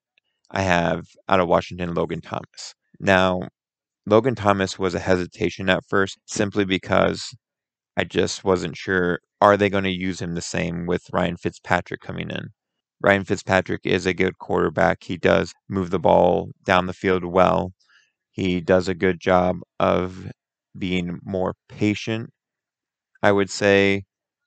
I 0.51 0.63
have 0.63 1.07
out 1.29 1.41
of 1.41 1.49
Washington, 1.49 1.95
Logan 1.95 2.21
Thomas. 2.21 2.75
Now, 3.01 3.49
Logan 4.07 4.35
Thomas 4.35 4.79
was 4.79 4.95
a 4.95 5.01
hesitation 5.01 5.71
at 5.71 5.85
first 5.89 6.19
simply 6.27 6.65
because 6.65 7.35
I 7.97 8.05
just 8.05 8.45
wasn't 8.45 8.77
sure 8.77 9.21
are 9.41 9.57
they 9.57 9.71
going 9.71 9.85
to 9.85 9.91
use 9.91 10.21
him 10.21 10.35
the 10.35 10.43
same 10.43 10.87
with 10.87 11.05
Ryan 11.13 11.37
Fitzpatrick 11.37 12.01
coming 12.01 12.31
in? 12.31 12.49
Ryan 13.01 13.25
Fitzpatrick 13.25 13.83
is 13.85 14.07
a 14.07 14.15
good 14.15 14.39
quarterback. 14.39 15.05
He 15.05 15.17
does 15.17 15.53
move 15.69 15.91
the 15.91 15.99
ball 15.99 16.51
down 16.65 16.87
the 16.87 16.93
field 16.93 17.25
well. 17.25 17.73
He 18.31 18.61
does 18.61 18.89
a 18.89 18.95
good 18.95 19.21
job 19.21 19.59
of 19.79 20.31
being 20.77 21.21
more 21.25 21.55
patient, 21.69 22.31
I 23.23 23.33
would 23.33 23.51
say, 23.51 24.05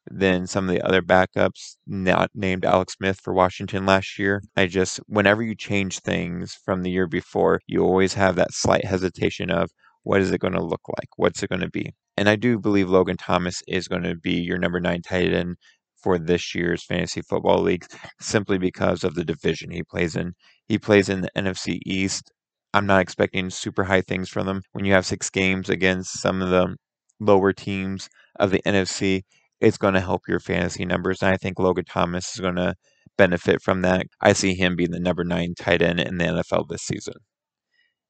than 0.09 0.47
some 0.47 0.69
of 0.69 0.73
the 0.73 0.81
other 0.85 1.01
backups 1.01 1.75
not 1.85 2.29
named 2.33 2.65
Alex 2.65 2.93
Smith 2.93 3.19
for 3.21 3.33
Washington 3.33 3.85
last 3.85 4.17
year. 4.17 4.41
I 4.55 4.67
just, 4.67 4.99
whenever 5.07 5.43
you 5.43 5.55
change 5.55 5.99
things 5.99 6.57
from 6.65 6.83
the 6.83 6.91
year 6.91 7.07
before, 7.07 7.59
you 7.67 7.83
always 7.83 8.13
have 8.13 8.35
that 8.35 8.53
slight 8.53 8.85
hesitation 8.85 9.49
of 9.49 9.69
what 10.03 10.21
is 10.21 10.31
it 10.31 10.39
going 10.39 10.53
to 10.53 10.63
look 10.63 10.87
like? 10.87 11.09
What's 11.17 11.43
it 11.43 11.49
going 11.49 11.61
to 11.61 11.69
be? 11.69 11.93
And 12.15 12.29
I 12.29 12.35
do 12.35 12.57
believe 12.57 12.89
Logan 12.89 13.17
Thomas 13.17 13.61
is 13.67 13.87
going 13.87 14.03
to 14.03 14.15
be 14.15 14.33
your 14.33 14.57
number 14.57 14.79
nine 14.79 15.01
tight 15.01 15.33
end 15.33 15.57
for 16.01 16.17
this 16.17 16.55
year's 16.55 16.83
fantasy 16.83 17.21
football 17.21 17.61
league 17.61 17.85
simply 18.21 18.57
because 18.57 19.03
of 19.03 19.15
the 19.15 19.25
division 19.25 19.71
he 19.71 19.83
plays 19.83 20.15
in. 20.15 20.33
He 20.67 20.79
plays 20.79 21.09
in 21.09 21.21
the 21.21 21.31
NFC 21.35 21.79
East. 21.85 22.31
I'm 22.73 22.85
not 22.85 23.01
expecting 23.01 23.49
super 23.49 23.83
high 23.83 24.01
things 24.01 24.29
from 24.29 24.45
them. 24.45 24.61
When 24.71 24.85
you 24.85 24.93
have 24.93 25.05
six 25.05 25.29
games 25.29 25.69
against 25.69 26.19
some 26.21 26.41
of 26.41 26.49
the 26.49 26.75
lower 27.19 27.51
teams 27.51 28.09
of 28.39 28.51
the 28.51 28.61
NFC, 28.65 29.23
it's 29.59 29.77
going 29.77 29.93
to 29.93 30.01
help 30.01 30.23
your 30.27 30.39
fantasy 30.39 30.85
numbers. 30.85 31.21
And 31.21 31.31
I 31.31 31.37
think 31.37 31.59
Logan 31.59 31.85
Thomas 31.85 32.33
is 32.33 32.41
going 32.41 32.55
to 32.55 32.75
benefit 33.17 33.61
from 33.61 33.81
that. 33.81 34.07
I 34.21 34.33
see 34.33 34.53
him 34.53 34.75
being 34.75 34.91
the 34.91 34.99
number 34.99 35.23
nine 35.23 35.55
tight 35.57 35.81
end 35.81 35.99
in 35.99 36.17
the 36.17 36.25
NFL 36.25 36.69
this 36.69 36.83
season. 36.83 37.15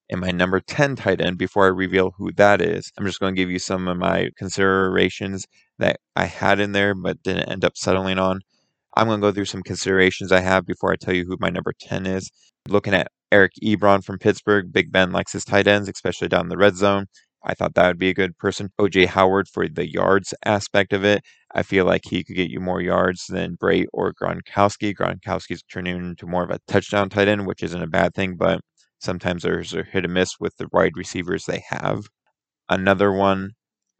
And 0.10 0.22
my 0.22 0.32
number 0.32 0.62
10 0.62 0.96
tight 0.96 1.20
end, 1.20 1.38
before 1.38 1.66
I 1.66 1.70
reveal 1.70 2.14
who 2.18 2.32
that 2.34 2.62
is, 2.62 2.92
I'm 2.98 3.06
just 3.06 3.20
going 3.20 3.36
to 3.36 3.42
give 3.42 3.52
you 3.52 3.60
some 3.60 3.88
of 3.88 3.98
my 3.98 4.30
considerations 4.38 5.46
that 5.80 6.00
I 6.16 6.26
had 6.26 6.60
in 6.60 6.72
there 6.72 6.96
but 6.96 7.22
didn't 7.24 7.50
end 7.50 7.66
up 7.66 7.76
settling 7.76 8.18
on. 8.18 8.40
I'm 8.96 9.08
going 9.08 9.20
to 9.20 9.28
go 9.28 9.34
through 9.34 9.46
some 9.46 9.64
considerations 9.64 10.32
I 10.32 10.40
have 10.40 10.66
before 10.66 10.92
I 10.92 10.96
tell 10.96 11.14
you 11.14 11.26
who 11.26 11.38
my 11.40 11.50
number 11.50 11.74
10 11.82 12.06
is. 12.06 12.32
Looking 12.70 12.94
at 12.94 13.12
Eric 13.32 13.52
Ebron 13.62 14.04
from 14.04 14.18
Pittsburgh, 14.18 14.72
Big 14.72 14.92
Ben 14.92 15.12
likes 15.12 15.34
his 15.34 15.44
tight 15.44 15.68
ends, 15.68 15.90
especially 15.90 16.30
down 16.30 16.48
the 16.48 16.58
red 16.58 16.78
zone. 16.78 17.08
I 17.48 17.54
thought 17.54 17.76
that 17.76 17.88
would 17.88 17.98
be 17.98 18.10
a 18.10 18.14
good 18.14 18.38
person. 18.38 18.70
OJ 18.80 19.08
Howard 19.08 19.48
for 19.48 19.68
the 19.70 19.90
yards 19.90 20.34
aspect 20.46 20.92
of 20.92 21.06
it. 21.06 21.24
I 21.56 21.64
feel 21.64 21.86
like 21.86 22.02
he 22.06 22.24
could 22.24 22.36
get 22.36 22.52
you 22.52 22.60
more 22.60 22.82
yards 22.82 23.26
than 23.28 23.56
Brate 23.56 23.88
or 23.94 24.14
Gronkowski. 24.14 24.94
Gronkowski's 24.94 25.64
turning 25.64 25.96
into 25.96 26.28
more 26.28 26.44
of 26.44 26.52
a 26.52 26.60
touchdown 26.68 27.10
tight 27.10 27.30
end, 27.30 27.48
which 27.48 27.64
isn't 27.64 27.82
a 27.82 27.88
bad 27.88 28.14
thing, 28.14 28.36
but 28.36 28.60
sometimes 29.00 29.44
there's 29.44 29.74
a 29.74 29.84
hit 29.84 30.04
and 30.04 30.14
miss 30.14 30.34
with 30.40 30.58
the 30.58 30.68
wide 30.74 30.98
receivers 30.98 31.46
they 31.46 31.64
have. 31.70 32.08
Another 32.70 33.14
one 33.14 33.52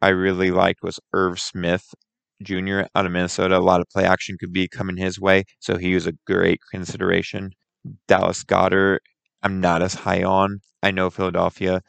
I 0.02 0.08
really 0.08 0.50
liked 0.50 0.82
was 0.82 1.00
Irv 1.14 1.40
Smith 1.40 1.94
Jr. 2.42 2.82
out 2.94 3.06
of 3.06 3.12
Minnesota. 3.12 3.56
A 3.56 3.60
lot 3.60 3.80
of 3.80 3.88
play 3.88 4.04
action 4.04 4.36
could 4.38 4.52
be 4.52 4.68
coming 4.68 4.98
his 4.98 5.18
way, 5.18 5.44
so 5.58 5.78
he 5.78 5.94
was 5.94 6.06
a 6.06 6.12
great 6.26 6.60
consideration. 6.70 7.52
Dallas 8.06 8.44
Goedert, 8.44 8.98
I'm 9.42 9.60
not 9.60 9.82
as 9.82 9.94
high 9.94 10.22
on. 10.22 10.60
I 10.82 10.90
know 10.90 11.10
Philadelphia 11.10 11.80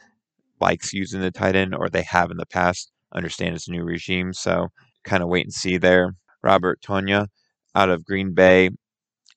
likes 0.62 0.94
using 0.94 1.22
the 1.22 1.32
tight 1.32 1.56
end, 1.56 1.76
or 1.76 1.90
they 1.90 2.04
have 2.04 2.32
in 2.32 2.38
the 2.38 2.46
past. 2.46 2.92
Understand 3.14 3.56
it's 3.56 3.68
a 3.68 3.72
new 3.72 3.84
regime, 3.84 4.34
so 4.34 4.68
kind 5.04 5.24
of 5.24 5.30
wait 5.30 5.46
and 5.46 5.54
see 5.54 5.78
there. 5.78 6.16
Robert 6.44 6.82
Tonyan 6.82 7.28
out 7.76 7.90
of 7.90 8.06
Green 8.06 8.34
Bay 8.34 8.70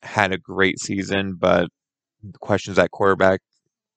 had 0.02 0.32
a 0.32 0.38
great 0.38 0.78
season, 0.78 1.36
but 1.38 1.68
questions 2.40 2.78
at 2.78 2.90
quarterback 2.90 3.40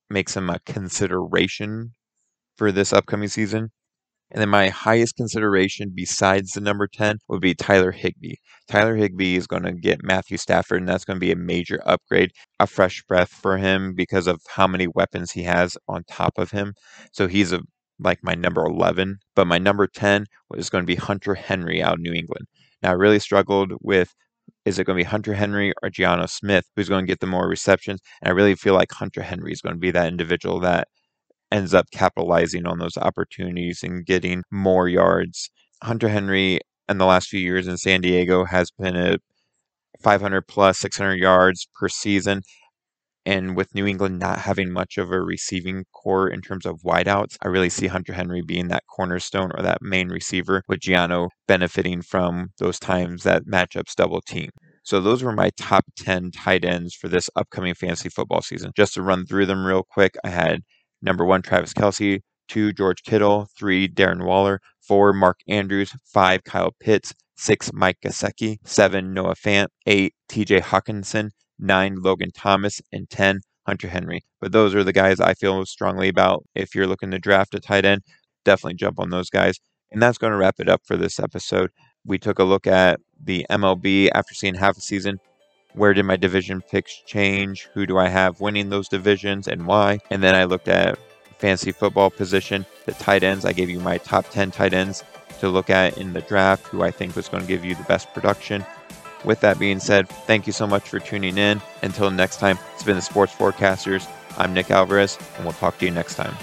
makes 0.09 0.35
him 0.35 0.49
a 0.49 0.59
consideration 0.65 1.91
for 2.57 2.71
this 2.71 2.93
upcoming 2.93 3.29
season. 3.29 3.71
And 4.31 4.41
then 4.41 4.49
my 4.49 4.69
highest 4.69 5.15
consideration 5.15 5.91
besides 5.93 6.51
the 6.51 6.61
number 6.61 6.87
10 6.87 7.19
would 7.29 7.41
be 7.41 7.53
Tyler 7.53 7.91
Higbee. 7.91 8.35
Tyler 8.67 8.95
Higbee 8.95 9.35
is 9.35 9.47
going 9.47 9.63
to 9.63 9.71
get 9.71 10.03
Matthew 10.03 10.37
Stafford, 10.37 10.79
and 10.79 10.89
that's 10.89 11.05
going 11.05 11.17
to 11.17 11.25
be 11.25 11.31
a 11.31 11.37
major 11.37 11.81
upgrade, 11.85 12.31
a 12.59 12.67
fresh 12.67 13.03
breath 13.07 13.29
for 13.29 13.57
him 13.57 13.93
because 13.93 14.27
of 14.27 14.41
how 14.47 14.67
many 14.67 14.87
weapons 14.87 15.31
he 15.31 15.43
has 15.43 15.77
on 15.87 16.03
top 16.09 16.37
of 16.37 16.51
him. 16.51 16.73
So 17.11 17.27
he's 17.27 17.53
a 17.53 17.61
like 17.99 18.19
my 18.23 18.35
number 18.35 18.65
11. 18.65 19.17
But 19.35 19.47
my 19.47 19.57
number 19.57 19.87
10 19.87 20.25
is 20.55 20.69
going 20.69 20.83
to 20.83 20.87
be 20.87 20.95
Hunter 20.95 21.35
Henry 21.35 21.81
out 21.81 21.95
of 21.95 21.99
New 21.99 22.13
England. 22.13 22.47
Now, 22.81 22.89
I 22.89 22.93
really 22.93 23.19
struggled 23.19 23.73
with 23.81 24.13
is 24.65 24.79
it 24.79 24.85
going 24.85 24.97
to 24.97 25.03
be 25.03 25.07
Hunter 25.07 25.33
Henry 25.33 25.73
or 25.83 25.89
Jonnu 25.89 26.27
Smith 26.29 26.65
who's 26.75 26.89
going 26.89 27.05
to 27.05 27.11
get 27.11 27.19
the 27.19 27.27
more 27.27 27.47
receptions? 27.47 27.99
And 28.21 28.29
I 28.29 28.33
really 28.33 28.55
feel 28.55 28.73
like 28.73 28.91
Hunter 28.91 29.21
Henry 29.21 29.51
is 29.51 29.61
going 29.61 29.75
to 29.75 29.79
be 29.79 29.91
that 29.91 30.07
individual 30.07 30.59
that 30.61 30.87
ends 31.51 31.73
up 31.73 31.85
capitalizing 31.91 32.65
on 32.65 32.79
those 32.79 32.97
opportunities 32.97 33.81
and 33.83 34.05
getting 34.05 34.43
more 34.51 34.87
yards. 34.87 35.49
Hunter 35.83 36.09
Henry 36.09 36.59
in 36.89 36.97
the 36.97 37.05
last 37.05 37.29
few 37.29 37.39
years 37.39 37.67
in 37.67 37.77
San 37.77 38.01
Diego 38.01 38.45
has 38.45 38.71
been 38.77 38.95
a 38.95 39.17
500 40.01 40.47
plus 40.47 40.79
600 40.79 41.15
yards 41.15 41.67
per 41.79 41.87
season. 41.87 42.41
And 43.27 43.55
with 43.55 43.73
New 43.73 43.87
England 43.87 44.19
not 44.19 44.39
having 44.39 44.71
much 44.71 44.99
of 44.99 45.09
a 45.11 45.19
receiving 45.19 45.85
corps 45.91 46.27
in 46.27 46.41
terms 46.41 46.65
of 46.65 46.81
wideouts, 46.85 47.37
I 47.41 47.47
really 47.47 47.71
see 47.71 47.87
Hunter 47.87 48.13
Henry 48.13 48.43
being 48.45 48.67
that 48.67 48.83
cornerstone 48.95 49.51
or 49.57 49.63
that 49.63 49.81
main 49.81 50.09
receiver, 50.09 50.61
with 50.67 50.81
Jonnu 50.81 51.29
benefiting 51.47 52.03
from 52.03 52.49
those 52.59 52.77
times 52.79 53.23
that 53.23 53.47
matchups 53.47 53.95
double 53.95 54.21
team. 54.21 54.51
So 54.83 55.01
those 55.01 55.23
were 55.23 55.31
my 55.31 55.49
top 55.57 55.85
10 55.97 56.29
tight 56.29 56.63
ends 56.63 56.93
for 56.93 57.07
this 57.07 57.27
upcoming 57.35 57.73
fantasy 57.73 58.09
football 58.09 58.43
season. 58.43 58.71
Just 58.77 58.93
to 58.93 59.01
run 59.01 59.25
through 59.25 59.47
them 59.47 59.65
real 59.65 59.81
quick, 59.89 60.15
I 60.23 60.29
had 60.29 60.59
number 61.05 61.25
one, 61.25 61.41
Travis 61.41 61.73
Kelce. 61.73 62.21
two, 62.47 62.73
George 62.73 63.03
Kittle, 63.03 63.47
three, 63.57 63.87
Darren 63.87 64.25
Waller, 64.25 64.59
four, 64.81 65.13
Mark 65.13 65.39
Andrews, 65.47 65.93
five, 66.05 66.43
Kyle 66.43 66.75
Pitts, 66.79 67.13
six, 67.37 67.71
Mike 67.73 67.97
Gesicki, 68.05 68.59
seven, 68.65 69.13
Noah 69.13 69.35
Fant, 69.35 69.67
eight, 69.87 70.13
TJ 70.29 70.61
Hockenson. 70.61 71.31
nine, 71.59 71.95
Logan 72.01 72.31
Thomas, 72.33 72.81
and 72.91 73.09
10, 73.09 73.41
Hunter 73.65 73.87
Henry. 73.87 74.21
But 74.41 74.51
those 74.51 74.75
are 74.75 74.83
the 74.83 74.93
guys 74.93 75.19
I 75.21 75.33
feel 75.33 75.65
strongly 75.65 76.09
about. 76.09 76.45
If 76.55 76.75
you're 76.75 76.87
looking 76.87 77.11
to 77.11 77.19
draft 77.19 77.55
a 77.55 77.59
tight 77.59 77.85
end, 77.85 78.01
definitely 78.43 78.75
jump 78.75 78.99
on 78.99 79.09
those 79.09 79.29
guys. 79.29 79.59
And 79.91 80.01
that's 80.01 80.17
going 80.17 80.31
to 80.31 80.37
wrap 80.37 80.59
it 80.59 80.69
up 80.69 80.81
for 80.85 80.97
this 80.97 81.19
episode. 81.19 81.71
We 82.05 82.17
took 82.19 82.39
a 82.39 82.43
look 82.43 82.67
at 82.67 82.99
the 83.23 83.45
MLB 83.49 84.09
after 84.13 84.33
seeing 84.35 84.55
half 84.55 84.77
a 84.77 84.81
season. 84.81 85.19
Where 85.75 85.93
did 85.93 86.03
my 86.03 86.15
division 86.15 86.61
picks 86.61 86.95
change? 87.01 87.67
Who 87.73 87.85
do 87.85 87.97
I 87.97 88.07
have 88.07 88.39
winning 88.39 88.69
those 88.69 88.87
divisions 88.87 89.47
and 89.47 89.67
why? 89.67 89.99
And 90.09 90.23
then 90.23 90.33
I 90.33 90.45
looked 90.45 90.69
at 90.69 90.97
fantasy 91.37 91.73
football 91.73 92.09
position, 92.09 92.65
the 92.85 92.93
tight 92.93 93.23
ends. 93.23 93.43
I 93.43 93.51
gave 93.51 93.69
you 93.69 93.81
my 93.81 93.97
top 93.97 94.29
10 94.29 94.51
tight 94.51 94.73
ends 94.73 95.03
to 95.39 95.49
look 95.49 95.69
at 95.69 95.97
in 95.97 96.13
the 96.13 96.21
draft, 96.21 96.65
who 96.67 96.81
I 96.81 96.91
think 96.91 97.13
was 97.13 97.27
going 97.27 97.43
to 97.43 97.47
give 97.47 97.65
you 97.65 97.75
the 97.75 97.83
best 97.83 98.13
production. 98.13 98.65
With 99.25 99.41
that 99.41 99.59
being 99.59 99.79
said, 99.79 100.07
thank 100.07 100.47
you 100.47 100.53
so 100.53 100.65
much 100.65 100.87
for 100.87 100.99
tuning 100.99 101.37
in. 101.37 101.61
Until 101.81 102.09
next 102.09 102.37
time, 102.37 102.57
it's 102.73 102.83
been 102.83 102.95
the 102.95 103.01
Sports 103.01 103.33
Forecasters. 103.33 104.07
I'm 104.37 104.53
Nick 104.53 104.71
Alvarez, 104.71 105.17
and 105.35 105.43
we'll 105.43 105.53
talk 105.53 105.77
to 105.79 105.85
you 105.85 105.91
next 105.91 106.15
time. 106.15 106.35